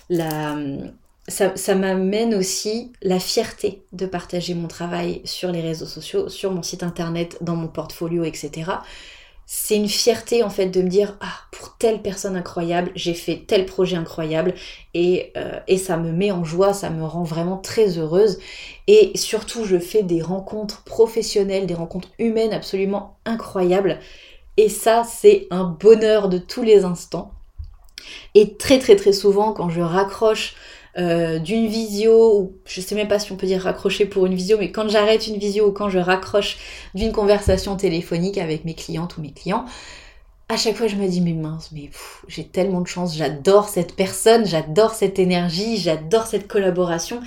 ça, 0.09 1.75
m'amène 1.75 2.35
aussi 2.35 2.91
la 3.01 3.19
fierté 3.19 3.81
de 3.93 4.05
partager 4.05 4.53
mon 4.53 4.67
travail 4.67 5.21
sur 5.23 5.51
les 5.51 5.61
réseaux 5.61 5.85
sociaux, 5.85 6.27
sur 6.27 6.51
mon 6.51 6.61
site 6.61 6.83
internet, 6.83 7.37
dans 7.41 7.55
mon 7.55 7.69
portfolio, 7.69 8.25
etc 8.25 8.71
c'est 9.49 9.77
une 9.77 9.87
fierté 9.87 10.43
en 10.43 10.49
fait 10.49 10.65
de 10.67 10.81
me 10.81 10.89
dire 10.89 11.15
ah 11.21 11.33
pour 11.51 11.77
telle 11.77 12.01
personne 12.01 12.35
incroyable 12.35 12.91
j'ai 12.95 13.13
fait 13.13 13.45
tel 13.47 13.65
projet 13.65 13.95
incroyable. 13.95 14.53
Et, 14.93 15.31
euh, 15.37 15.59
et, 15.67 15.77
ça 15.77 15.95
me 15.95 16.11
met 16.11 16.31
en 16.31 16.43
joie 16.43 16.73
ça 16.73 16.89
me 16.89 17.03
rend 17.05 17.23
vraiment 17.23 17.57
très 17.57 17.97
heureuse. 17.97 18.39
Et 18.87 19.13
surtout 19.15 19.63
je 19.63 19.79
fais 19.79 20.03
des 20.03 20.21
rencontres 20.21 20.83
professionnelles 20.83 21.65
des 21.65 21.73
rencontres 21.75 22.09
humaines 22.19 22.51
absolument 22.51 23.17
incroyables. 23.25 23.99
Et 24.57 24.67
ça 24.67 25.05
c'est 25.05 25.47
un 25.49 25.63
bonheur 25.63 26.27
de 26.27 26.39
tous 26.39 26.63
les 26.63 26.83
instants. 26.83 27.31
Et 28.35 28.55
très 28.57 28.79
très 28.79 28.97
très 28.97 29.13
souvent, 29.13 29.53
quand 29.53 29.69
je 29.69 29.81
raccroche 29.81 30.55
euh, 30.97 31.39
d'une 31.39 31.67
visio, 31.67 32.39
ou 32.39 32.53
je 32.65 32.81
sais 32.81 32.95
même 32.95 33.07
pas 33.07 33.19
si 33.19 33.31
on 33.31 33.35
peut 33.35 33.47
dire 33.47 33.61
raccrocher 33.61 34.05
pour 34.05 34.25
une 34.25 34.35
visio, 34.35 34.57
mais 34.57 34.71
quand 34.71 34.87
j'arrête 34.89 35.27
une 35.27 35.37
visio 35.37 35.67
ou 35.67 35.71
quand 35.71 35.89
je 35.89 35.99
raccroche 35.99 36.57
d'une 36.95 37.11
conversation 37.11 37.75
téléphonique 37.75 38.37
avec 38.37 38.65
mes 38.65 38.73
clientes 38.73 39.17
ou 39.17 39.21
mes 39.21 39.31
clients, 39.31 39.65
à 40.49 40.57
chaque 40.57 40.75
fois 40.75 40.87
je 40.87 40.95
me 40.95 41.07
dis 41.07 41.21
mais 41.21 41.33
mince, 41.33 41.69
mais 41.71 41.89
j'ai 42.27 42.45
tellement 42.45 42.81
de 42.81 42.87
chance, 42.87 43.15
j'adore 43.15 43.69
cette 43.69 43.95
personne, 43.95 44.45
j'adore 44.45 44.93
cette 44.93 45.19
énergie, 45.19 45.77
j'adore 45.77 46.25
cette 46.25 46.47
collaboration. 46.47 47.21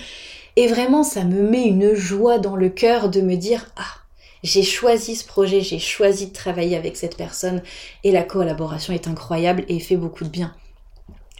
Et 0.56 0.66
vraiment, 0.66 1.04
ça 1.04 1.24
me 1.24 1.42
met 1.48 1.64
une 1.64 1.94
joie 1.94 2.38
dans 2.38 2.56
le 2.56 2.68
cœur 2.68 3.08
de 3.08 3.20
me 3.20 3.36
dire 3.36 3.66
ah 3.76 4.00
j'ai 4.42 4.62
choisi 4.62 5.16
ce 5.16 5.26
projet, 5.26 5.60
j'ai 5.60 5.78
choisi 5.78 6.28
de 6.28 6.32
travailler 6.32 6.76
avec 6.76 6.96
cette 6.96 7.16
personne 7.16 7.62
et 8.04 8.10
la 8.10 8.22
collaboration 8.22 8.92
est 8.92 9.06
incroyable 9.06 9.64
et 9.68 9.78
fait 9.80 9.96
beaucoup 9.96 10.24
de 10.24 10.30
bien. 10.30 10.54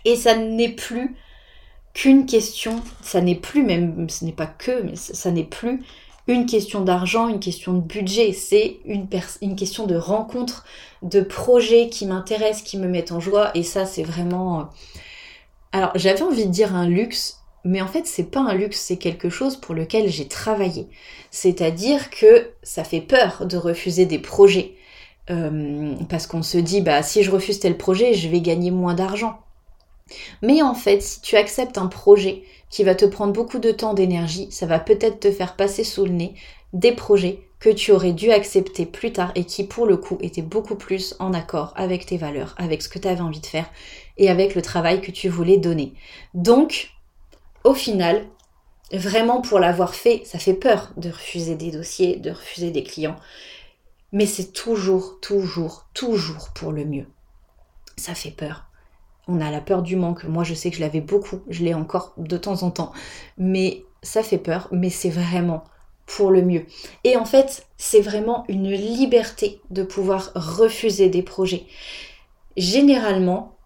Et 0.05 0.17
ça 0.17 0.37
n'est 0.37 0.73
plus 0.73 1.17
qu'une 1.95 2.27
question, 2.27 2.81
ça 3.03 3.21
n'est 3.21 3.35
plus 3.35 3.63
même, 3.63 4.09
ce 4.09 4.25
n'est 4.25 4.33
pas 4.33 4.47
que, 4.47 4.83
mais 4.83 4.97
ça, 4.97 5.31
n'est 5.31 5.45
plus 5.45 5.83
une 6.27 6.47
question 6.47 6.83
d'argent, 6.83 7.29
une 7.29 7.41
question 7.41 7.73
de 7.73 7.81
budget, 7.81 8.33
c'est 8.33 8.79
une, 8.85 9.09
une, 9.43 9.57
question 9.57 9.87
de 9.87 9.97
rencontre, 9.97 10.65
de 11.03 11.21
projets 11.21 11.89
qui 11.89 12.07
m'intéressent, 12.07 12.63
qui 12.63 12.79
me 12.79 12.87
mettent 12.87 13.13
en 13.13 13.21
joie, 13.21 13.51
et 13.55 13.63
ça 13.63 13.87
c'est 13.87 14.05
vraiment... 14.05 14.61
Euh, 14.61 14.65
alors 15.73 15.91
j'avais 15.95 16.23
envie 16.23 16.47
de 16.47 16.51
dire 16.51 16.75
un 16.75 16.87
luxe, 16.87 17.41
mais 17.65 17.83
en 17.83 17.89
fait 17.89 18.07
c'est 18.07 18.31
pas 18.31 18.41
un 18.41 18.55
luxe, 18.55 18.81
c'est 18.81 18.97
quelque 18.97 19.29
chose 19.29 19.57
pour 19.57 19.75
lequel 19.75 20.09
j'ai 20.09 20.29
travaillé. 20.29 20.87
C'est-à-dire 21.31 22.11
que 22.11 22.51
ça 22.63 22.85
fait 22.85 23.01
peur 23.01 23.47
de 23.47 23.57
refuser 23.57 24.07
des 24.07 24.19
projets. 24.19 24.75
Euh, 25.31 25.95
parce 26.09 26.27
qu'on 26.27 26.43
se 26.43 26.59
dit, 26.59 26.81
bah 26.81 27.03
si 27.03 27.23
je 27.23 27.31
refuse 27.31 27.61
tel 27.61 27.77
projet, 27.77 28.15
je 28.15 28.29
vais 28.29 28.41
gagner 28.41 28.71
moins 28.71 28.95
d'argent. 28.95 29.39
Mais 30.43 30.63
en 30.63 30.75
fait, 30.75 31.03
si 31.03 31.21
tu 31.21 31.37
acceptes 31.37 31.79
un 31.79 31.87
projet 31.87 32.43
qui 32.69 32.85
va 32.85 32.95
te 32.95 33.05
prendre 33.05 33.33
beaucoup 33.33 33.59
de 33.59 33.73
temps, 33.73 33.95
d'énergie, 33.95 34.51
ça 34.51 34.67
va 34.67 34.79
peut-être 34.79 35.21
te 35.21 35.33
faire 35.33 35.57
passer 35.57 35.85
sous 35.85 36.05
le 36.05 36.13
nez 36.13 36.35
des 36.73 36.93
projets 36.93 37.43
que 37.59 37.69
tu 37.69 37.93
aurais 37.93 38.13
dû 38.13 38.31
accepter 38.31 38.87
plus 38.87 39.13
tard 39.13 39.33
et 39.35 39.45
qui 39.45 39.65
pour 39.65 39.87
le 39.87 39.97
coup 39.97 40.17
étaient 40.23 40.41
beaucoup 40.41 40.77
plus 40.77 41.15
en 41.19 41.35
accord 41.35 41.73
avec 41.77 42.07
tes 42.07 42.17
valeurs, 42.17 42.55
avec 42.57 42.81
ce 42.81 42.89
que 42.89 42.99
tu 42.99 43.09
avais 43.09 43.21
envie 43.21 43.41
de 43.41 43.47
faire 43.47 43.71
et 44.17 44.31
avec 44.31 44.55
le 44.55 44.63
travail 44.63 45.01
que 45.01 45.11
tu 45.11 45.29
voulais 45.29 45.59
donner. 45.59 45.93
Donc, 46.33 46.91
au 47.65 47.75
final, 47.75 48.27
vraiment 48.93 49.43
pour 49.43 49.59
l'avoir 49.59 49.95
fait, 49.95 50.23
ça 50.25 50.39
fait 50.39 50.55
peur 50.55 50.93
de 50.97 51.11
refuser 51.11 51.55
des 51.55 51.71
dossiers, 51.71 52.17
de 52.17 52.31
refuser 52.31 52.71
des 52.71 52.83
clients, 52.83 53.17
mais 54.13 54.27
c'est 54.27 54.53
toujours, 54.53 55.21
toujours, 55.21 55.87
toujours 55.93 56.51
pour 56.55 56.73
le 56.73 56.85
mieux. 56.85 57.07
Ça 57.97 58.15
fait 58.15 58.31
peur 58.31 58.70
on 59.31 59.41
a 59.41 59.51
la 59.51 59.61
peur 59.61 59.83
du 59.83 59.97
manque. 59.97 60.25
Moi, 60.25 60.45
je 60.45 60.55
sais 60.55 60.71
que 60.71 60.77
je 60.77 60.81
l'avais 60.81 61.01
beaucoup, 61.01 61.41
je 61.49 61.65
l'ai 61.65 61.75
encore 61.75 62.13
de 62.17 62.37
temps 62.37 62.63
en 62.63 62.71
temps. 62.71 62.93
Mais 63.39 63.85
ça 64.03 64.23
fait 64.23 64.39
peur, 64.39 64.69
mais 64.73 64.91
c'est 64.91 65.11
vraiment 65.11 65.65
pour 66.07 66.31
le 66.31 66.43
mieux. 66.43 66.67
Et 67.05 67.17
en 67.17 67.25
fait, 67.25 67.67
c'est 67.77 68.01
vraiment 68.01 68.45
une 68.49 68.71
liberté 68.71 69.61
de 69.71 69.83
pouvoir 69.83 70.33
refuser 70.35 71.09
des 71.09 71.23
projets. 71.23 71.67
Généralement, 72.57 73.57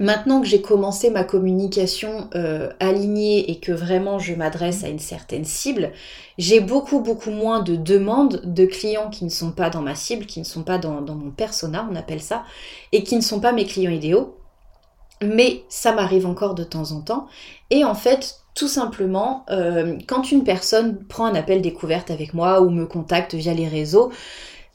maintenant 0.00 0.40
que 0.40 0.46
j'ai 0.46 0.62
commencé 0.62 1.10
ma 1.10 1.24
communication 1.24 2.30
euh, 2.34 2.70
alignée 2.80 3.50
et 3.50 3.60
que 3.60 3.70
vraiment 3.70 4.18
je 4.18 4.34
m'adresse 4.34 4.82
à 4.82 4.88
une 4.88 4.98
certaine 4.98 5.44
cible, 5.44 5.92
j'ai 6.38 6.60
beaucoup 6.60 7.00
beaucoup 7.00 7.30
moins 7.30 7.60
de 7.60 7.76
demandes 7.76 8.40
de 8.44 8.64
clients 8.64 9.10
qui 9.10 9.24
ne 9.24 9.30
sont 9.30 9.52
pas 9.52 9.68
dans 9.68 9.82
ma 9.82 9.94
cible, 9.94 10.24
qui 10.24 10.40
ne 10.40 10.44
sont 10.44 10.62
pas 10.62 10.78
dans, 10.78 11.02
dans 11.02 11.14
mon 11.14 11.30
persona, 11.30 11.86
on 11.90 11.96
appelle 11.96 12.22
ça, 12.22 12.44
et 12.92 13.04
qui 13.04 13.14
ne 13.14 13.20
sont 13.20 13.40
pas 13.40 13.52
mes 13.52 13.66
clients 13.66 13.90
idéaux 13.90 14.36
mais 15.22 15.64
ça 15.68 15.92
m'arrive 15.92 16.26
encore 16.26 16.54
de 16.54 16.64
temps 16.64 16.92
en 16.92 17.00
temps. 17.00 17.26
Et 17.70 17.84
en 17.84 17.94
fait, 17.94 18.40
tout 18.54 18.68
simplement, 18.68 19.44
euh, 19.50 19.96
quand 20.06 20.30
une 20.30 20.44
personne 20.44 21.04
prend 21.04 21.26
un 21.26 21.34
appel 21.34 21.60
découverte 21.60 22.10
avec 22.10 22.34
moi 22.34 22.60
ou 22.60 22.70
me 22.70 22.86
contacte 22.86 23.34
via 23.34 23.52
les 23.52 23.66
réseaux, 23.66 24.12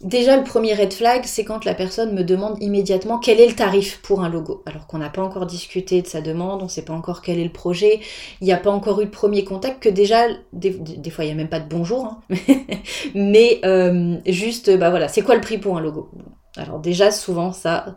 déjà 0.02 0.38
le 0.38 0.44
premier 0.44 0.74
red 0.74 0.94
flag, 0.94 1.22
c'est 1.26 1.46
quand 1.46 1.66
la 1.66 1.74
personne 1.74 2.14
me 2.14 2.24
demande 2.24 2.62
immédiatement 2.62 3.20
quel 3.20 3.40
est 3.40 3.48
le 3.48 3.56
tarif 3.56 4.02
pour 4.02 4.22
un 4.22 4.30
logo. 4.30 4.64
Alors 4.66 4.88
qu'on 4.88 4.98
n'a 4.98 5.10
pas 5.10 5.22
encore 5.22 5.46
discuté 5.46 6.02
de 6.02 6.08
sa 6.08 6.22
demande, 6.22 6.62
on 6.62 6.66
ne 6.66 6.70
sait 6.70 6.84
pas 6.84 6.94
encore 6.94 7.22
quel 7.22 7.40
est 7.40 7.44
le 7.44 7.52
projet, 7.52 8.02
il 8.42 8.46
n'y 8.46 8.54
a 8.54 8.58
pas 8.58 8.72
encore 8.72 9.02
eu 9.02 9.06
de 9.06 9.12
premier 9.12 9.46
contact, 9.46 9.82
que 9.82 9.90
déjà, 9.90 10.28
des, 10.52 10.72
fois 11.10 11.24
il 11.24 11.28
n'y 11.28 11.34
a 11.34 11.38
même 11.38 11.50
pas 11.50 11.60
de 11.60 11.70
bonjour, 11.70 12.06
hein. 12.06 12.22
mais 13.16 13.60
euh, 13.64 14.18
juste, 14.26 14.76
bah 14.78 14.90
voilà, 14.90 15.08
c'est 15.08 15.22
quoi 15.22 15.36
le 15.36 15.42
prix 15.42 15.58
pour 15.58 15.78
un 15.78 15.82
logo? 15.82 16.10
Alors 16.58 16.80
déjà, 16.80 17.12
souvent, 17.12 17.52
ça, 17.54 17.96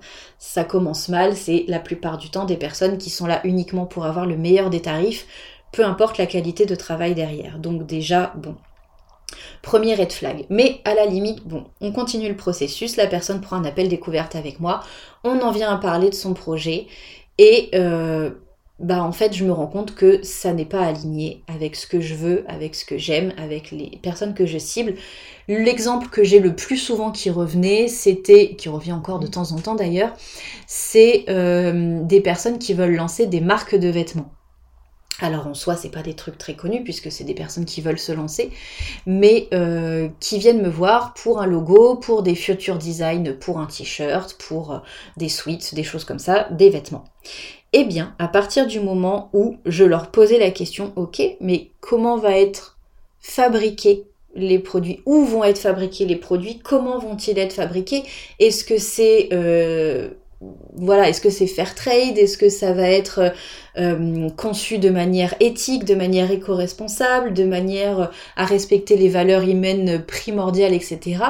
commence 0.68 1.08
mal. 1.08 1.36
C'est 1.36 1.64
la 1.68 1.78
plupart 1.80 2.18
du 2.18 2.30
temps 2.30 2.44
des 2.44 2.56
personnes 2.56 2.98
qui 2.98 3.10
sont 3.10 3.26
là 3.26 3.40
uniquement 3.44 3.86
pour 3.86 4.04
avoir 4.04 4.26
le 4.26 4.36
meilleur 4.36 4.70
des 4.70 4.82
tarifs, 4.82 5.26
peu 5.72 5.84
importe 5.84 6.18
la 6.18 6.26
qualité 6.26 6.66
de 6.66 6.74
travail 6.74 7.14
derrière. 7.14 7.58
Donc 7.58 7.86
déjà, 7.86 8.32
bon, 8.36 8.56
Premier 9.62 9.94
red 9.94 10.12
flag. 10.12 10.44
Mais 10.50 10.80
à 10.84 10.94
la 10.94 11.06
limite, 11.06 11.46
bon, 11.46 11.64
on 11.80 11.92
continue 11.92 12.28
le 12.28 12.36
processus, 12.36 12.96
la 12.96 13.06
personne 13.06 13.40
prend 13.40 13.56
un 13.56 13.64
appel 13.64 13.88
découverte 13.88 14.36
avec 14.36 14.60
moi, 14.60 14.80
on 15.24 15.40
en 15.40 15.50
vient 15.50 15.72
à 15.72 15.78
parler 15.78 16.10
de 16.10 16.14
son 16.14 16.34
projet 16.34 16.86
et 17.38 17.70
euh, 17.74 18.30
bah 18.82 19.02
en 19.02 19.12
fait 19.12 19.32
je 19.32 19.44
me 19.44 19.52
rends 19.52 19.66
compte 19.66 19.94
que 19.94 20.22
ça 20.22 20.52
n'est 20.52 20.64
pas 20.66 20.82
aligné 20.82 21.42
avec 21.46 21.76
ce 21.76 21.86
que 21.86 22.00
je 22.00 22.14
veux, 22.14 22.44
avec 22.48 22.74
ce 22.74 22.84
que 22.84 22.98
j'aime, 22.98 23.32
avec 23.36 23.70
les 23.70 23.98
personnes 24.02 24.34
que 24.34 24.44
je 24.46 24.58
cible. 24.58 24.94
L'exemple 25.48 26.08
que 26.08 26.24
j'ai 26.24 26.40
le 26.40 26.54
plus 26.54 26.76
souvent 26.76 27.10
qui 27.10 27.30
revenait, 27.30 27.88
c'était, 27.88 28.54
qui 28.56 28.68
revient 28.68 28.92
encore 28.92 29.20
de 29.20 29.26
temps 29.26 29.52
en 29.52 29.58
temps 29.58 29.74
d'ailleurs, 29.74 30.12
c'est 30.66 31.24
euh, 31.28 32.02
des 32.02 32.20
personnes 32.20 32.58
qui 32.58 32.74
veulent 32.74 32.94
lancer 32.94 33.26
des 33.26 33.40
marques 33.40 33.76
de 33.76 33.88
vêtements. 33.88 34.32
Alors 35.20 35.46
en 35.46 35.54
soi, 35.54 35.76
c'est 35.76 35.90
pas 35.90 36.02
des 36.02 36.14
trucs 36.14 36.36
très 36.36 36.54
connus 36.54 36.82
puisque 36.82 37.12
c'est 37.12 37.22
des 37.22 37.34
personnes 37.34 37.64
qui 37.64 37.80
veulent 37.80 37.98
se 37.98 38.10
lancer, 38.10 38.50
mais 39.06 39.48
euh, 39.54 40.08
qui 40.18 40.38
viennent 40.38 40.62
me 40.62 40.68
voir 40.68 41.14
pour 41.14 41.40
un 41.40 41.46
logo, 41.46 41.94
pour 41.96 42.24
des 42.24 42.34
future 42.34 42.76
designs, 42.76 43.36
pour 43.38 43.58
un 43.58 43.66
t-shirt, 43.66 44.34
pour 44.34 44.72
euh, 44.72 44.78
des 45.16 45.28
suites, 45.28 45.74
des 45.76 45.84
choses 45.84 46.04
comme 46.04 46.18
ça, 46.18 46.48
des 46.50 46.70
vêtements. 46.70 47.04
Eh 47.72 47.84
bien, 47.84 48.14
à 48.18 48.28
partir 48.28 48.66
du 48.66 48.80
moment 48.80 49.30
où 49.32 49.56
je 49.64 49.84
leur 49.84 50.10
posais 50.10 50.38
la 50.38 50.50
question, 50.50 50.92
ok, 50.96 51.22
mais 51.40 51.70
comment 51.80 52.18
va 52.18 52.38
être 52.38 52.78
fabriqué 53.20 54.04
les 54.34 54.58
produits, 54.58 55.00
où 55.06 55.24
vont 55.24 55.44
être 55.44 55.58
fabriqués 55.58 56.06
les 56.06 56.16
produits, 56.16 56.58
comment 56.58 56.98
vont-ils 56.98 57.38
être 57.38 57.52
fabriqués, 57.52 58.02
est-ce 58.38 58.64
que 58.64 58.78
c'est 58.78 59.28
euh, 59.32 60.10
voilà, 60.74 61.08
est-ce 61.08 61.20
que 61.20 61.30
c'est 61.30 61.46
fair 61.46 61.74
trade, 61.74 62.18
est-ce 62.18 62.36
que 62.36 62.48
ça 62.48 62.72
va 62.72 62.88
être 62.88 63.32
euh, 63.78 64.28
conçu 64.30 64.78
de 64.78 64.90
manière 64.90 65.34
éthique, 65.40 65.84
de 65.84 65.94
manière 65.94 66.30
éco-responsable, 66.30 67.32
de 67.32 67.44
manière 67.44 68.10
à 68.36 68.44
respecter 68.44 68.96
les 68.96 69.08
valeurs 69.08 69.42
humaines 69.42 70.02
primordiales, 70.04 70.74
etc. 70.74 71.20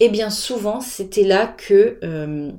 Eh 0.00 0.08
bien 0.08 0.30
souvent, 0.30 0.80
c'était 0.80 1.24
là 1.24 1.46
que 1.46 1.98
euh, 2.04 2.50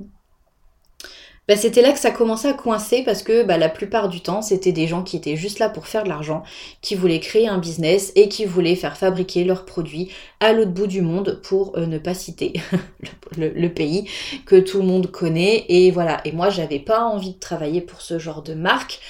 bah, 1.48 1.56
c'était 1.56 1.80
là 1.80 1.92
que 1.92 1.98
ça 1.98 2.10
commençait 2.10 2.48
à 2.48 2.52
coincer 2.52 3.02
parce 3.02 3.22
que 3.22 3.42
bah, 3.42 3.56
la 3.56 3.70
plupart 3.70 4.10
du 4.10 4.20
temps, 4.20 4.42
c'était 4.42 4.72
des 4.72 4.86
gens 4.86 5.02
qui 5.02 5.16
étaient 5.16 5.36
juste 5.36 5.58
là 5.58 5.70
pour 5.70 5.86
faire 5.86 6.04
de 6.04 6.10
l'argent, 6.10 6.42
qui 6.82 6.94
voulaient 6.94 7.20
créer 7.20 7.48
un 7.48 7.56
business 7.56 8.12
et 8.16 8.28
qui 8.28 8.44
voulaient 8.44 8.76
faire 8.76 8.98
fabriquer 8.98 9.44
leurs 9.44 9.64
produits 9.64 10.10
à 10.40 10.52
l'autre 10.52 10.72
bout 10.72 10.86
du 10.86 11.00
monde 11.00 11.40
pour 11.42 11.76
euh, 11.78 11.86
ne 11.86 11.96
pas 11.96 12.12
citer 12.12 12.52
le, 13.38 13.68
pays 13.68 14.08
que 14.44 14.56
tout 14.56 14.78
le 14.78 14.84
monde 14.84 15.10
connaît. 15.10 15.64
Et 15.70 15.90
voilà. 15.90 16.20
Et 16.26 16.32
moi, 16.32 16.50
j'avais 16.50 16.80
pas 16.80 17.04
envie 17.04 17.32
de 17.32 17.38
travailler 17.38 17.80
pour 17.80 18.02
ce 18.02 18.18
genre 18.18 18.42
de 18.42 18.52
marque. 18.52 19.00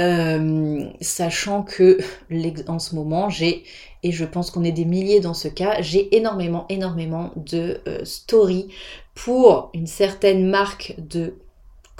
Euh, 0.00 0.86
sachant 1.00 1.62
que 1.62 1.98
en 2.68 2.78
ce 2.78 2.94
moment 2.94 3.28
j'ai 3.28 3.62
et 4.02 4.10
je 4.10 4.24
pense 4.24 4.50
qu'on 4.50 4.64
est 4.64 4.72
des 4.72 4.86
milliers 4.86 5.20
dans 5.20 5.34
ce 5.34 5.48
cas, 5.48 5.82
j'ai 5.82 6.16
énormément 6.16 6.64
énormément 6.70 7.30
de 7.36 7.80
euh, 7.86 8.04
stories 8.04 8.68
pour 9.14 9.70
une 9.74 9.86
certaine 9.86 10.48
marque 10.48 10.94
de 10.96 11.34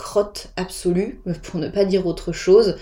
crotte 0.03 0.49
absolue, 0.57 1.21
pour 1.45 1.61
ne 1.61 1.69
pas 1.69 1.85
dire 1.85 2.07
autre 2.07 2.33
chose, 2.33 2.77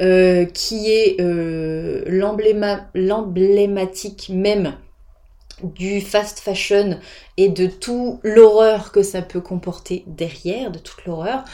euh, 0.00 0.44
qui 0.44 0.90
est 0.92 1.16
euh, 1.20 2.04
l'emblématique 2.94 4.28
même 4.28 4.74
du 5.62 6.00
fast 6.00 6.40
fashion 6.40 6.98
et 7.36 7.48
de 7.48 7.66
tout 7.66 8.20
l'horreur 8.22 8.92
que 8.92 9.02
ça 9.02 9.22
peut 9.22 9.40
comporter 9.40 10.04
derrière, 10.06 10.70
de 10.70 10.78
toute 10.78 11.04
l'horreur. 11.04 11.44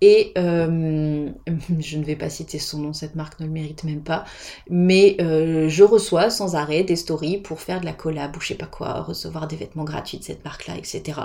Et 0.00 0.32
euh, 0.38 1.28
je 1.78 1.98
ne 1.98 2.04
vais 2.04 2.16
pas 2.16 2.30
citer 2.30 2.58
son 2.58 2.78
nom, 2.78 2.92
cette 2.92 3.14
marque 3.14 3.38
ne 3.40 3.46
le 3.46 3.52
mérite 3.52 3.84
même 3.84 4.02
pas, 4.02 4.24
mais 4.68 5.16
je 5.20 5.82
reçois 5.82 6.30
sans 6.30 6.54
arrêt 6.54 6.84
des 6.84 6.96
stories 6.96 7.38
pour 7.38 7.60
faire 7.60 7.80
de 7.80 7.86
la 7.86 7.92
collab 7.92 8.36
ou 8.36 8.40
je 8.40 8.48
sais 8.48 8.54
pas 8.54 8.66
quoi, 8.66 9.02
recevoir 9.02 9.48
des 9.48 9.56
vêtements 9.56 9.84
gratuits 9.84 10.18
de 10.18 10.24
cette 10.24 10.44
marque-là, 10.44 10.76
etc. 10.76 11.20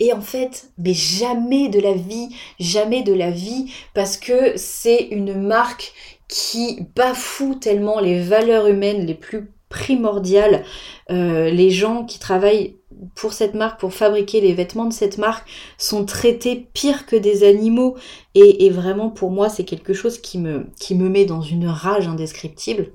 Et 0.00 0.12
en 0.12 0.20
fait, 0.20 0.70
mais 0.78 0.94
jamais 0.94 1.68
de 1.68 1.80
la 1.80 1.94
vie, 1.94 2.28
jamais 2.60 3.02
de 3.02 3.12
la 3.12 3.30
vie, 3.30 3.72
parce 3.94 4.16
que 4.16 4.56
c'est 4.56 5.08
une 5.10 5.40
marque 5.40 5.92
qui 6.28 6.86
bafoue 6.94 7.56
tellement 7.56 8.00
les 8.00 8.20
valeurs 8.20 8.68
humaines 8.68 9.06
les 9.06 9.14
plus 9.14 9.50
primordiales. 9.68 10.64
Euh, 11.10 11.50
les 11.50 11.70
gens 11.70 12.04
qui 12.04 12.18
travaillent 12.18 12.76
pour 13.14 13.32
cette 13.32 13.54
marque, 13.54 13.80
pour 13.80 13.92
fabriquer 13.92 14.40
les 14.40 14.54
vêtements 14.54 14.86
de 14.86 14.92
cette 14.92 15.18
marque, 15.18 15.48
sont 15.76 16.04
traités 16.04 16.68
pire 16.72 17.06
que 17.06 17.16
des 17.16 17.44
animaux. 17.44 17.96
Et, 18.34 18.70
vraiment, 18.70 19.10
pour 19.10 19.30
moi, 19.30 19.48
c'est 19.48 19.64
quelque 19.64 19.94
chose 19.94 20.18
qui 20.18 20.38
me, 20.38 20.66
qui 20.78 20.94
me 20.94 21.08
met 21.08 21.24
dans 21.24 21.42
une 21.42 21.66
rage 21.66 22.08
indescriptible. 22.08 22.92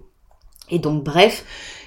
Et 0.69 0.79
donc, 0.79 1.03
bref, 1.03 1.45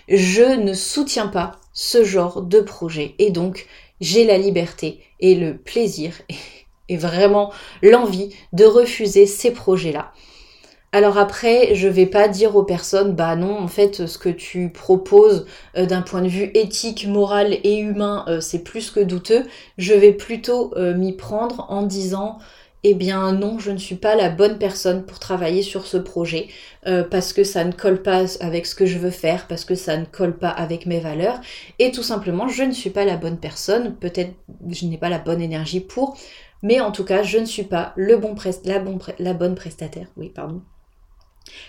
je 0.08 0.56
ne 0.60 0.74
soutiens 0.74 1.28
pas 1.28 1.52
ce 1.72 2.04
genre 2.04 2.42
de 2.42 2.60
projet. 2.60 3.14
Et 3.18 3.30
donc, 3.30 3.66
j'ai 4.00 4.24
la 4.24 4.38
liberté 4.38 5.00
et 5.20 5.34
le 5.34 5.56
plaisir 5.56 6.14
et 6.88 6.96
vraiment 6.96 7.52
l'envie 7.82 8.34
de 8.52 8.64
refuser 8.64 9.26
ces 9.26 9.50
projets-là. 9.50 10.12
Alors 10.92 11.18
après, 11.18 11.74
je 11.74 11.88
vais 11.88 12.06
pas 12.06 12.26
dire 12.28 12.56
aux 12.56 12.62
personnes, 12.62 13.14
bah 13.14 13.36
non, 13.36 13.58
en 13.58 13.68
fait, 13.68 14.06
ce 14.06 14.16
que 14.18 14.30
tu 14.30 14.70
proposes 14.70 15.46
euh, 15.76 15.84
d'un 15.84 16.00
point 16.00 16.22
de 16.22 16.28
vue 16.28 16.50
éthique, 16.54 17.06
moral 17.06 17.58
et 17.64 17.76
humain, 17.78 18.24
euh, 18.28 18.40
c'est 18.40 18.64
plus 18.64 18.90
que 18.90 19.00
douteux. 19.00 19.44
Je 19.78 19.92
vais 19.92 20.12
plutôt 20.12 20.72
euh, 20.76 20.94
m'y 20.94 21.12
prendre 21.12 21.66
en 21.68 21.82
disant, 21.82 22.38
eh 22.82 22.94
bien 22.94 23.32
non, 23.32 23.58
je 23.58 23.72
ne 23.72 23.78
suis 23.78 23.96
pas 23.96 24.14
la 24.16 24.30
bonne 24.30 24.58
personne 24.58 25.04
pour 25.04 25.18
travailler 25.18 25.62
sur 25.62 25.86
ce 25.86 25.96
projet, 25.96 26.48
parce 27.10 27.32
que 27.32 27.42
ça 27.42 27.64
ne 27.64 27.72
colle 27.72 28.00
pas 28.00 28.24
avec 28.40 28.64
ce 28.64 28.76
que 28.76 28.86
je 28.86 28.98
veux 28.98 29.10
faire, 29.10 29.48
parce 29.48 29.64
que 29.64 29.74
ça 29.74 29.96
ne 29.96 30.04
colle 30.04 30.36
pas 30.38 30.50
avec 30.50 30.86
mes 30.86 31.00
valeurs, 31.00 31.40
et 31.80 31.90
tout 31.90 32.04
simplement, 32.04 32.46
je 32.48 32.62
ne 32.62 32.70
suis 32.72 32.90
pas 32.90 33.04
la 33.04 33.16
bonne 33.16 33.38
personne, 33.38 33.96
peut-être 33.96 34.32
je 34.70 34.86
n'ai 34.86 34.98
pas 34.98 35.08
la 35.08 35.18
bonne 35.18 35.42
énergie 35.42 35.80
pour, 35.80 36.16
mais 36.62 36.78
en 36.80 36.92
tout 36.92 37.04
cas, 37.04 37.24
je 37.24 37.38
ne 37.38 37.44
suis 37.44 37.64
pas 37.64 37.92
le 37.96 38.18
bon 38.18 38.36
la, 38.64 38.82
la 39.18 39.34
bonne 39.34 39.56
prestataire, 39.56 40.06
oui, 40.16 40.30
pardon, 40.32 40.62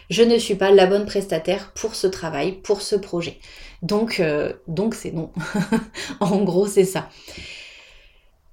je 0.09 0.23
ne 0.23 0.37
suis 0.37 0.55
pas 0.55 0.71
la 0.71 0.85
bonne 0.85 1.05
prestataire 1.05 1.71
pour 1.73 1.95
ce 1.95 2.07
travail, 2.07 2.53
pour 2.53 2.81
ce 2.81 2.95
projet. 2.95 3.39
Donc, 3.81 4.19
euh, 4.19 4.53
donc 4.67 4.95
c'est 4.95 5.11
non. 5.11 5.31
en 6.19 6.43
gros, 6.43 6.67
c'est 6.67 6.85
ça. 6.85 7.09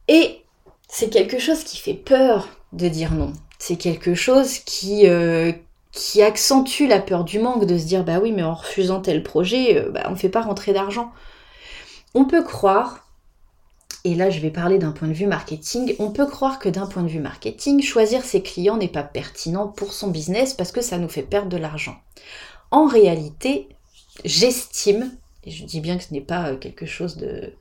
Et 0.08 0.42
c'est 0.88 1.10
quelque 1.10 1.38
chose 1.38 1.64
qui 1.64 1.78
fait 1.78 1.94
peur 1.94 2.48
de 2.72 2.88
dire 2.88 3.12
non. 3.12 3.32
C'est 3.58 3.76
quelque 3.76 4.14
chose 4.14 4.58
qui, 4.58 5.06
euh, 5.06 5.52
qui 5.92 6.22
accentue 6.22 6.86
la 6.86 7.00
peur 7.00 7.24
du 7.24 7.38
manque, 7.38 7.66
de 7.66 7.78
se 7.78 7.84
dire 7.84 8.04
bah 8.04 8.18
oui, 8.20 8.32
mais 8.32 8.42
en 8.42 8.54
refusant 8.54 9.00
tel 9.00 9.22
projet, 9.22 9.78
euh, 9.78 9.90
bah, 9.90 10.02
on 10.08 10.12
ne 10.12 10.16
fait 10.16 10.28
pas 10.28 10.42
rentrer 10.42 10.72
d'argent. 10.72 11.12
On 12.14 12.26
peut 12.26 12.42
croire 12.42 13.03
et 14.04 14.14
là 14.14 14.30
je 14.30 14.40
vais 14.40 14.50
parler 14.50 14.78
d'un 14.78 14.92
point 14.92 15.08
de 15.08 15.14
vue 15.14 15.26
marketing, 15.26 15.94
on 15.98 16.10
peut 16.10 16.26
croire 16.26 16.58
que 16.58 16.68
d'un 16.68 16.86
point 16.86 17.02
de 17.02 17.08
vue 17.08 17.20
marketing, 17.20 17.82
choisir 17.82 18.22
ses 18.22 18.42
clients 18.42 18.76
n'est 18.76 18.88
pas 18.88 19.02
pertinent 19.02 19.66
pour 19.66 19.92
son 19.92 20.08
business 20.08 20.54
parce 20.54 20.72
que 20.72 20.82
ça 20.82 20.98
nous 20.98 21.08
fait 21.08 21.22
perdre 21.22 21.48
de 21.48 21.56
l'argent. 21.56 21.96
En 22.70 22.86
réalité, 22.86 23.68
j'estime, 24.24 25.16
et 25.44 25.50
je 25.50 25.64
dis 25.64 25.80
bien 25.80 25.96
que 25.96 26.04
ce 26.04 26.12
n'est 26.12 26.20
pas 26.20 26.50
euh, 26.50 26.56
quelque 26.56 26.86
chose 26.86 27.16
de... 27.16 27.54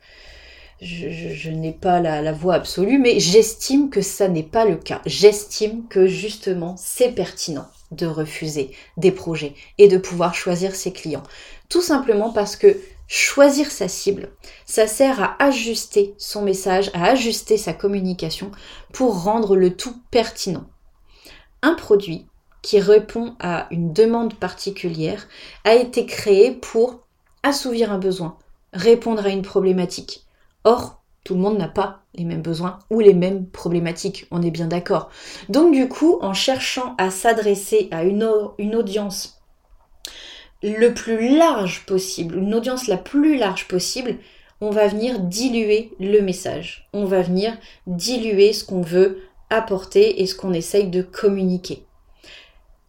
Je, 0.82 1.50
n'ai 1.50 1.72
pas 1.72 2.02
la, 2.02 2.22
la 2.22 2.34
voix 2.34 2.56
absolue, 2.56 3.00
mais 3.00 3.18
j'estime 3.18 3.90
que 3.90 4.02
ça 4.02 4.28
n'est 4.28 4.44
pas 4.44 4.66
le 4.66 4.76
cas. 4.76 5.02
J'estime 5.06 5.88
que 5.88 6.08
justement 6.08 6.76
c'est 6.78 7.16
pertinent 7.16 7.68
de 7.92 8.06
refuser 8.06 8.72
des 8.98 9.12
projets 9.12 9.54
et 9.78 9.88
de 9.88 9.98
pouvoir 9.98 10.36
choisir 10.36 10.76
ses 10.76 10.92
clients. 10.92 11.24
Tout 11.70 11.82
simplement 11.82 12.34
parce 12.34 12.58
que 12.58 12.78
choisir 13.08 13.70
sa 13.70 13.88
cible, 13.88 14.32
ça 14.66 14.88
sert 14.88 15.22
à 15.22 15.36
ajuster 15.44 16.16
son 16.18 16.42
message, 16.42 16.90
à 16.94 17.06
ajuster 17.06 17.58
sa 17.58 17.74
communication 17.74 18.52
pour 18.92 19.24
rendre 19.24 19.56
le 19.56 19.76
tout 19.76 19.96
pertinent. 20.12 20.66
Un 21.62 21.76
produit 21.76 22.28
qui 22.62 22.80
répond 22.80 23.36
à 23.40 23.68
une 23.72 23.94
demande 23.94 24.36
particulière 24.36 25.28
a 25.66 25.76
été 25.76 26.06
créé 26.06 26.52
pour 26.52 27.06
assouvir 27.44 27.92
un 27.92 28.00
besoin, 28.00 28.38
répondre 28.72 29.26
à 29.26 29.30
une 29.30 29.42
problématique. 29.42 30.26
Or, 30.64 31.04
tout 31.24 31.36
le 31.36 31.42
monde 31.42 31.58
n'a 31.58 31.68
pas 31.68 32.04
les 32.16 32.26
mêmes 32.26 32.42
besoins 32.42 32.80
ou 32.90 33.00
les 33.00 33.14
mêmes 33.14 33.48
problématiques, 33.48 34.28
on 34.32 34.42
est 34.42 34.52
bien 34.52 34.68
d'accord. 34.68 35.10
Donc 35.50 35.74
du 35.74 35.88
coup, 35.88 36.20
en 36.22 36.34
cherchant 36.34 36.96
à 36.98 37.12
s'adresser 37.12 37.88
à 37.92 38.04
une, 38.04 38.30
une 38.58 38.76
audience 38.76 39.33
le 40.64 40.94
plus 40.94 41.38
large 41.38 41.86
possible, 41.86 42.38
une 42.38 42.56
audience 42.56 42.88
la 42.88 42.98
plus 42.98 43.38
large 43.38 43.68
possible, 43.68 44.16
on 44.62 44.70
va 44.70 44.88
venir 44.88 45.20
diluer 45.20 45.92
le 46.00 46.22
message. 46.22 46.88
On 46.94 47.06
va 47.06 47.22
venir 47.22 47.58
diluer 47.86 48.54
ce 48.54 48.64
qu'on 48.64 48.82
veut 48.82 49.22
apporter 49.50 50.22
et 50.22 50.26
ce 50.26 50.36
qu'on 50.36 50.54
essaye 50.54 50.88
de 50.88 51.02
communiquer. 51.02 51.86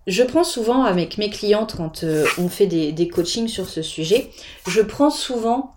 Je 0.07 0.23
prends 0.23 0.45
souvent 0.45 0.85
avec 0.85 1.19
mes 1.19 1.31
clientes 1.31 1.75
quand 1.77 2.05
euh, 2.05 2.27
on 2.39 2.49
fait 2.49 2.67
des, 2.67 3.09
coachings 3.09 3.49
sur 3.49 3.69
ce 3.69 3.83
sujet, 3.83 4.31
je 4.69 4.83
prends 4.83 5.11
souvent 5.11 5.73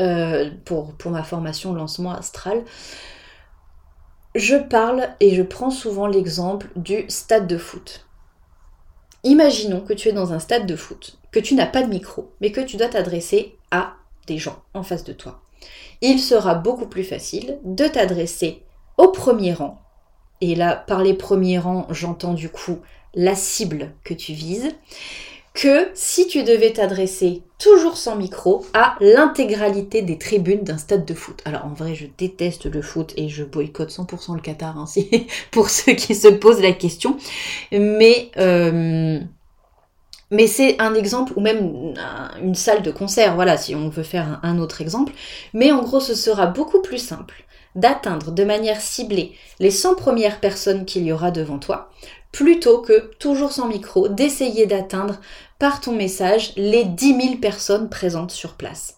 euh, 0.00 0.50
pour, 0.64 0.94
pour 0.94 1.10
ma 1.10 1.24
formation 1.24 1.74
lancement 1.74 2.12
astral, 2.12 2.64
je 4.34 4.56
parle 4.56 5.08
et 5.20 5.34
je 5.34 5.42
prends 5.42 5.70
souvent 5.70 6.06
l'exemple 6.06 6.68
du 6.76 7.04
stade 7.08 7.46
de 7.46 7.58
foot. 7.58 8.05
Imaginons 9.26 9.80
que 9.80 9.92
tu 9.92 10.08
es 10.08 10.12
dans 10.12 10.32
un 10.32 10.38
stade 10.38 10.66
de 10.66 10.76
foot, 10.76 11.18
que 11.32 11.40
tu 11.40 11.56
n'as 11.56 11.66
pas 11.66 11.82
de 11.82 11.88
micro, 11.88 12.30
mais 12.40 12.52
que 12.52 12.60
tu 12.60 12.76
dois 12.76 12.86
t'adresser 12.86 13.56
à 13.72 13.94
des 14.28 14.38
gens 14.38 14.62
en 14.72 14.84
face 14.84 15.02
de 15.02 15.12
toi. 15.12 15.42
Il 16.00 16.20
sera 16.20 16.54
beaucoup 16.54 16.86
plus 16.86 17.02
facile 17.02 17.58
de 17.64 17.88
t'adresser 17.88 18.62
au 18.98 19.08
premier 19.08 19.52
rang. 19.52 19.80
Et 20.40 20.54
là, 20.54 20.76
par 20.76 21.02
les 21.02 21.12
premiers 21.12 21.58
rangs, 21.58 21.88
j'entends 21.90 22.34
du 22.34 22.48
coup 22.48 22.78
la 23.14 23.34
cible 23.34 23.90
que 24.04 24.14
tu 24.14 24.32
vises 24.32 24.76
que 25.56 25.88
si 25.94 26.28
tu 26.28 26.44
devais 26.44 26.72
t'adresser 26.72 27.42
toujours 27.58 27.96
sans 27.96 28.14
micro 28.14 28.64
à 28.74 28.96
l'intégralité 29.00 30.02
des 30.02 30.18
tribunes 30.18 30.62
d'un 30.62 30.76
stade 30.76 31.06
de 31.06 31.14
foot. 31.14 31.40
Alors 31.46 31.64
en 31.64 31.72
vrai, 31.72 31.94
je 31.94 32.06
déteste 32.18 32.66
le 32.66 32.82
foot 32.82 33.14
et 33.16 33.28
je 33.28 33.42
boycotte 33.42 33.90
100% 33.90 34.34
le 34.34 34.40
Qatar 34.40 34.78
hein, 34.78 34.84
pour 35.50 35.70
ceux 35.70 35.94
qui 35.94 36.14
se 36.14 36.28
posent 36.28 36.60
la 36.60 36.72
question. 36.72 37.16
Mais 37.72 38.30
euh, 38.36 39.18
mais 40.30 40.48
c'est 40.48 40.80
un 40.80 40.94
exemple, 40.94 41.32
ou 41.36 41.40
même 41.40 41.94
une 42.42 42.56
salle 42.56 42.82
de 42.82 42.90
concert, 42.90 43.36
voilà, 43.36 43.56
si 43.56 43.74
on 43.76 43.88
veut 43.88 44.02
faire 44.02 44.40
un 44.42 44.58
autre 44.58 44.80
exemple. 44.80 45.12
Mais 45.54 45.70
en 45.70 45.82
gros, 45.82 46.00
ce 46.00 46.14
sera 46.16 46.46
beaucoup 46.46 46.82
plus 46.82 46.98
simple 46.98 47.44
d'atteindre 47.76 48.32
de 48.32 48.42
manière 48.42 48.80
ciblée 48.80 49.34
les 49.60 49.70
100 49.70 49.94
premières 49.96 50.40
personnes 50.40 50.84
qu'il 50.86 51.04
y 51.04 51.12
aura 51.12 51.30
devant 51.30 51.58
toi, 51.58 51.90
plutôt 52.32 52.80
que, 52.80 53.10
toujours 53.18 53.52
sans 53.52 53.68
micro, 53.68 54.08
d'essayer 54.08 54.66
d'atteindre 54.66 55.20
par 55.58 55.80
ton 55.80 55.92
message 55.92 56.52
les 56.56 56.84
10 56.84 57.20
000 57.20 57.36
personnes 57.36 57.88
présentes 57.88 58.30
sur 58.30 58.54
place. 58.54 58.96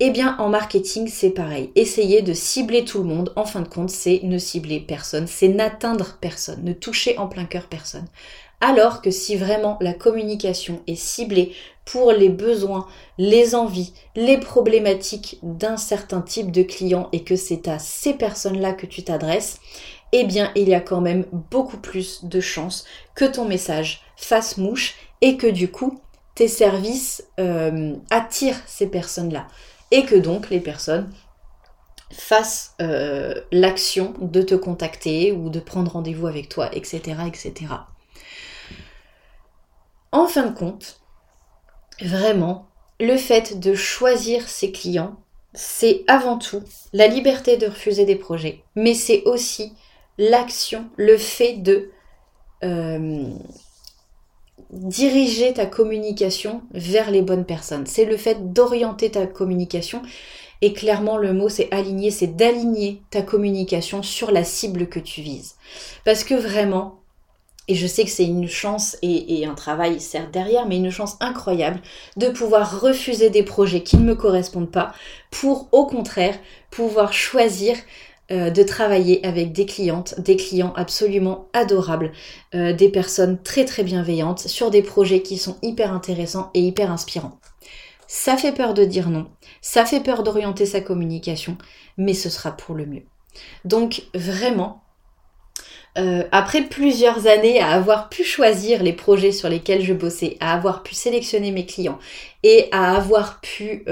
Eh 0.00 0.10
bien, 0.10 0.36
en 0.38 0.48
marketing, 0.48 1.06
c'est 1.06 1.30
pareil. 1.30 1.70
Essayer 1.76 2.22
de 2.22 2.32
cibler 2.32 2.84
tout 2.84 2.98
le 2.98 3.04
monde, 3.04 3.32
en 3.36 3.44
fin 3.44 3.60
de 3.60 3.68
compte, 3.68 3.90
c'est 3.90 4.20
ne 4.24 4.38
cibler 4.38 4.80
personne, 4.80 5.26
c'est 5.28 5.48
n'atteindre 5.48 6.18
personne, 6.20 6.64
ne 6.64 6.72
toucher 6.72 7.18
en 7.18 7.28
plein 7.28 7.44
cœur 7.44 7.68
personne. 7.68 8.06
Alors 8.60 9.02
que 9.02 9.10
si 9.10 9.36
vraiment 9.36 9.76
la 9.80 9.92
communication 9.92 10.82
est 10.86 10.96
ciblée 10.96 11.52
pour 11.84 12.12
les 12.12 12.28
besoins, 12.28 12.86
les 13.18 13.54
envies, 13.54 13.92
les 14.14 14.38
problématiques 14.38 15.38
d'un 15.42 15.76
certain 15.76 16.20
type 16.20 16.52
de 16.52 16.62
client 16.62 17.08
et 17.12 17.24
que 17.24 17.36
c'est 17.36 17.66
à 17.66 17.80
ces 17.80 18.14
personnes-là 18.14 18.72
que 18.72 18.86
tu 18.86 19.02
t'adresses, 19.02 19.58
eh 20.12 20.24
bien 20.24 20.52
il 20.54 20.68
y 20.68 20.74
a 20.74 20.80
quand 20.80 21.00
même 21.00 21.26
beaucoup 21.50 21.78
plus 21.78 22.24
de 22.24 22.40
chances 22.40 22.84
que 23.14 23.24
ton 23.24 23.44
message 23.44 24.02
fasse 24.16 24.58
mouche 24.58 24.94
et 25.22 25.38
que 25.38 25.46
du 25.46 25.70
coup 25.70 25.98
tes 26.34 26.48
services 26.48 27.24
euh, 27.40 27.94
attirent 28.10 28.60
ces 28.66 28.86
personnes-là 28.86 29.46
et 29.90 30.04
que 30.04 30.16
donc 30.16 30.50
les 30.50 30.60
personnes 30.60 31.10
fassent 32.10 32.74
euh, 32.82 33.40
l'action 33.52 34.14
de 34.20 34.42
te 34.42 34.54
contacter 34.54 35.32
ou 35.32 35.48
de 35.48 35.60
prendre 35.60 35.92
rendez-vous 35.92 36.26
avec 36.26 36.48
toi, 36.48 36.68
etc., 36.74 37.00
etc. 37.26 37.52
En 40.10 40.26
fin 40.26 40.46
de 40.46 40.54
compte, 40.54 41.00
vraiment, 42.02 42.66
le 43.00 43.16
fait 43.16 43.58
de 43.58 43.74
choisir 43.74 44.46
ses 44.48 44.72
clients, 44.72 45.16
c'est 45.54 46.04
avant 46.06 46.38
tout 46.38 46.62
la 46.92 47.06
liberté 47.06 47.56
de 47.56 47.66
refuser 47.66 48.04
des 48.04 48.16
projets, 48.16 48.62
mais 48.74 48.94
c'est 48.94 49.22
aussi 49.24 49.72
l'action, 50.18 50.90
le 50.96 51.16
fait 51.16 51.56
de 51.56 51.90
euh, 52.62 53.30
diriger 54.72 55.52
ta 55.52 55.66
communication 55.66 56.62
vers 56.72 57.10
les 57.10 57.22
bonnes 57.22 57.44
personnes. 57.44 57.86
C'est 57.86 58.04
le 58.04 58.16
fait 58.16 58.52
d'orienter 58.52 59.10
ta 59.10 59.26
communication. 59.26 60.02
Et 60.62 60.72
clairement, 60.72 61.18
le 61.18 61.32
mot, 61.32 61.48
c'est 61.48 61.72
aligner, 61.72 62.10
c'est 62.10 62.36
d'aligner 62.36 63.02
ta 63.10 63.22
communication 63.22 64.02
sur 64.02 64.30
la 64.30 64.44
cible 64.44 64.88
que 64.88 65.00
tu 65.00 65.20
vises. 65.20 65.56
Parce 66.04 66.24
que 66.24 66.34
vraiment, 66.34 67.02
et 67.68 67.74
je 67.74 67.86
sais 67.86 68.04
que 68.04 68.10
c'est 68.10 68.24
une 68.24 68.48
chance 68.48 68.96
et, 69.02 69.46
un 69.46 69.54
travail 69.54 70.00
certes 70.00 70.32
derrière, 70.32 70.66
mais 70.66 70.76
une 70.76 70.90
chance 70.90 71.16
incroyable 71.20 71.80
de 72.16 72.28
pouvoir 72.28 72.80
refuser 72.80 73.30
des 73.30 73.42
projets 73.42 73.82
qui 73.82 73.96
ne 73.96 74.04
me 74.04 74.14
correspondent 74.14 74.70
pas 74.70 74.92
pour 75.30 75.68
au 75.72 75.86
contraire 75.86 76.38
pouvoir 76.70 77.12
choisir 77.12 77.76
euh, 78.32 78.48
de 78.48 78.62
travailler 78.62 79.24
avec 79.26 79.52
des 79.52 79.66
clientes, 79.66 80.18
des 80.18 80.36
clients 80.36 80.72
absolument 80.74 81.48
adorables, 81.52 82.12
euh, 82.54 82.72
des 82.72 82.88
personnes 82.88 83.42
très 83.42 83.66
très 83.66 83.82
bienveillantes 83.82 84.38
sur 84.38 84.70
des 84.70 84.80
projets 84.80 85.20
qui 85.20 85.36
sont 85.36 85.58
hyper 85.60 85.92
intéressants 85.92 86.50
et 86.54 86.60
hyper 86.60 86.90
inspirants. 86.90 87.38
Ça 88.06 88.38
fait 88.38 88.52
peur 88.52 88.72
de 88.72 88.84
dire 88.84 89.10
non, 89.10 89.26
ça 89.60 89.84
fait 89.84 90.00
peur 90.00 90.22
d'orienter 90.22 90.64
sa 90.64 90.80
communication, 90.80 91.58
mais 91.98 92.14
ce 92.14 92.30
sera 92.30 92.52
pour 92.52 92.74
le 92.74 92.86
mieux. 92.86 93.02
Donc 93.66 94.04
vraiment, 94.14 94.82
euh, 95.98 96.24
après 96.32 96.62
plusieurs 96.62 97.26
années 97.26 97.60
à 97.60 97.72
avoir 97.72 98.08
pu 98.08 98.24
choisir 98.24 98.82
les 98.82 98.94
projets 98.94 99.32
sur 99.32 99.50
lesquels 99.50 99.82
je 99.82 99.92
bossais, 99.92 100.38
à 100.40 100.54
avoir 100.54 100.82
pu 100.82 100.94
sélectionner 100.94 101.50
mes 101.50 101.66
clients 101.66 101.98
et 102.44 102.68
à 102.72 102.96
avoir 102.96 103.42
pu 103.42 103.84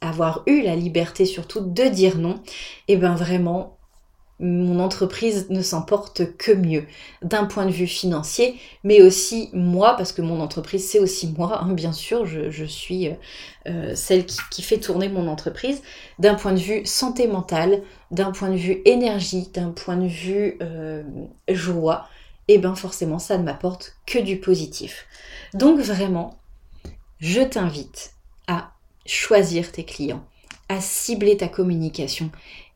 avoir 0.00 0.42
eu 0.46 0.62
la 0.62 0.76
liberté 0.76 1.26
surtout 1.26 1.60
de 1.60 1.84
dire 1.84 2.18
non, 2.18 2.40
et 2.86 2.94
eh 2.94 2.96
ben 2.96 3.14
vraiment 3.14 3.78
mon 4.40 4.78
entreprise 4.78 5.46
ne 5.50 5.62
s'en 5.62 5.82
porte 5.82 6.36
que 6.36 6.52
mieux. 6.52 6.86
D'un 7.22 7.44
point 7.44 7.66
de 7.66 7.72
vue 7.72 7.88
financier, 7.88 8.58
mais 8.84 9.02
aussi 9.02 9.50
moi, 9.52 9.96
parce 9.96 10.12
que 10.12 10.22
mon 10.22 10.40
entreprise 10.40 10.88
c'est 10.88 11.00
aussi 11.00 11.34
moi, 11.36 11.60
hein, 11.62 11.72
bien 11.72 11.92
sûr, 11.92 12.24
je, 12.24 12.64
suis 12.64 13.10
euh, 13.66 13.94
celle 13.96 14.26
qui, 14.26 14.62
fait 14.62 14.78
tourner 14.78 15.08
mon 15.08 15.26
entreprise, 15.26 15.82
d'un 16.18 16.34
point 16.34 16.52
de 16.52 16.60
vue 16.60 16.86
santé 16.86 17.26
mentale, 17.26 17.82
d'un 18.10 18.30
point 18.30 18.50
de 18.50 18.56
vue 18.56 18.80
énergie, 18.84 19.48
d'un 19.52 19.70
point 19.70 19.96
de 19.96 20.06
vue 20.06 20.56
euh, 20.62 21.02
joie, 21.48 22.06
et 22.46 22.54
eh 22.54 22.58
bien 22.58 22.74
forcément 22.74 23.18
ça 23.18 23.36
ne 23.36 23.42
m'apporte 23.42 23.96
que 24.06 24.18
du 24.18 24.38
positif. 24.38 25.06
Donc 25.52 25.80
vraiment, 25.80 26.38
je 27.18 27.42
t'invite 27.42 28.12
choisir 29.08 29.72
tes 29.72 29.84
clients, 29.84 30.24
à 30.68 30.80
cibler 30.80 31.36
ta 31.36 31.48
communication 31.48 32.30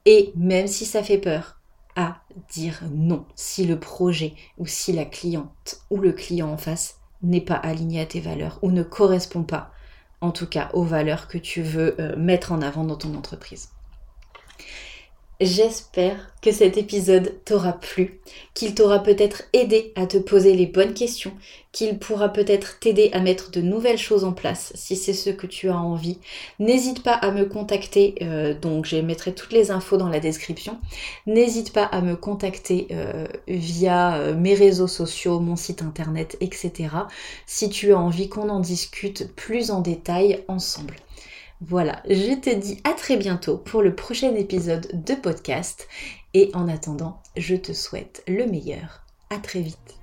et 0.06 0.32
même 0.34 0.66
si 0.66 0.84
ça 0.84 1.02
fait 1.02 1.18
peur, 1.18 1.60
à 1.94 2.22
dire 2.50 2.82
non 2.90 3.26
si 3.34 3.66
le 3.66 3.78
projet 3.78 4.32
ou 4.56 4.66
si 4.66 4.92
la 4.92 5.04
cliente 5.04 5.82
ou 5.90 5.98
le 5.98 6.12
client 6.12 6.50
en 6.50 6.56
face 6.56 6.96
n'est 7.22 7.42
pas 7.42 7.54
aligné 7.54 8.00
à 8.00 8.06
tes 8.06 8.20
valeurs 8.20 8.58
ou 8.62 8.70
ne 8.70 8.82
correspond 8.82 9.42
pas 9.42 9.72
en 10.22 10.30
tout 10.30 10.46
cas 10.46 10.70
aux 10.72 10.84
valeurs 10.84 11.28
que 11.28 11.36
tu 11.36 11.62
veux 11.62 12.00
euh, 12.00 12.16
mettre 12.16 12.52
en 12.52 12.62
avant 12.62 12.84
dans 12.84 12.96
ton 12.96 13.14
entreprise. 13.14 13.68
J'espère 15.44 16.30
que 16.40 16.52
cet 16.52 16.76
épisode 16.76 17.34
t'aura 17.44 17.72
plu, 17.72 18.20
qu'il 18.54 18.76
t'aura 18.76 19.02
peut-être 19.02 19.42
aidé 19.52 19.92
à 19.96 20.06
te 20.06 20.16
poser 20.16 20.54
les 20.54 20.66
bonnes 20.66 20.94
questions, 20.94 21.32
qu'il 21.72 21.98
pourra 21.98 22.28
peut-être 22.28 22.78
t'aider 22.78 23.10
à 23.12 23.18
mettre 23.18 23.50
de 23.50 23.60
nouvelles 23.60 23.98
choses 23.98 24.22
en 24.22 24.30
place 24.30 24.72
si 24.76 24.94
c'est 24.94 25.12
ce 25.12 25.30
que 25.30 25.48
tu 25.48 25.68
as 25.68 25.76
envie. 25.76 26.18
N'hésite 26.60 27.02
pas 27.02 27.14
à 27.14 27.32
me 27.32 27.44
contacter, 27.44 28.14
euh, 28.22 28.54
donc 28.54 28.86
je 28.86 28.98
mettrai 28.98 29.34
toutes 29.34 29.52
les 29.52 29.72
infos 29.72 29.96
dans 29.96 30.08
la 30.08 30.20
description. 30.20 30.78
N'hésite 31.26 31.72
pas 31.72 31.86
à 31.86 32.02
me 32.02 32.14
contacter 32.14 32.86
euh, 32.92 33.26
via 33.48 34.14
euh, 34.14 34.36
mes 34.36 34.54
réseaux 34.54 34.86
sociaux, 34.86 35.40
mon 35.40 35.56
site 35.56 35.82
internet, 35.82 36.36
etc. 36.40 36.72
si 37.46 37.68
tu 37.68 37.92
as 37.92 37.98
envie 37.98 38.28
qu'on 38.28 38.48
en 38.48 38.60
discute 38.60 39.34
plus 39.34 39.72
en 39.72 39.80
détail 39.80 40.44
ensemble. 40.46 40.94
Voilà, 41.64 42.02
je 42.08 42.34
te 42.40 42.52
dis 42.52 42.80
à 42.82 42.92
très 42.92 43.16
bientôt 43.16 43.56
pour 43.56 43.82
le 43.82 43.94
prochain 43.94 44.34
épisode 44.34 44.88
de 44.92 45.14
podcast 45.14 45.86
et 46.34 46.50
en 46.54 46.66
attendant, 46.66 47.22
je 47.36 47.54
te 47.54 47.72
souhaite 47.72 48.24
le 48.26 48.46
meilleur. 48.46 49.04
À 49.30 49.38
très 49.38 49.60
vite. 49.60 50.01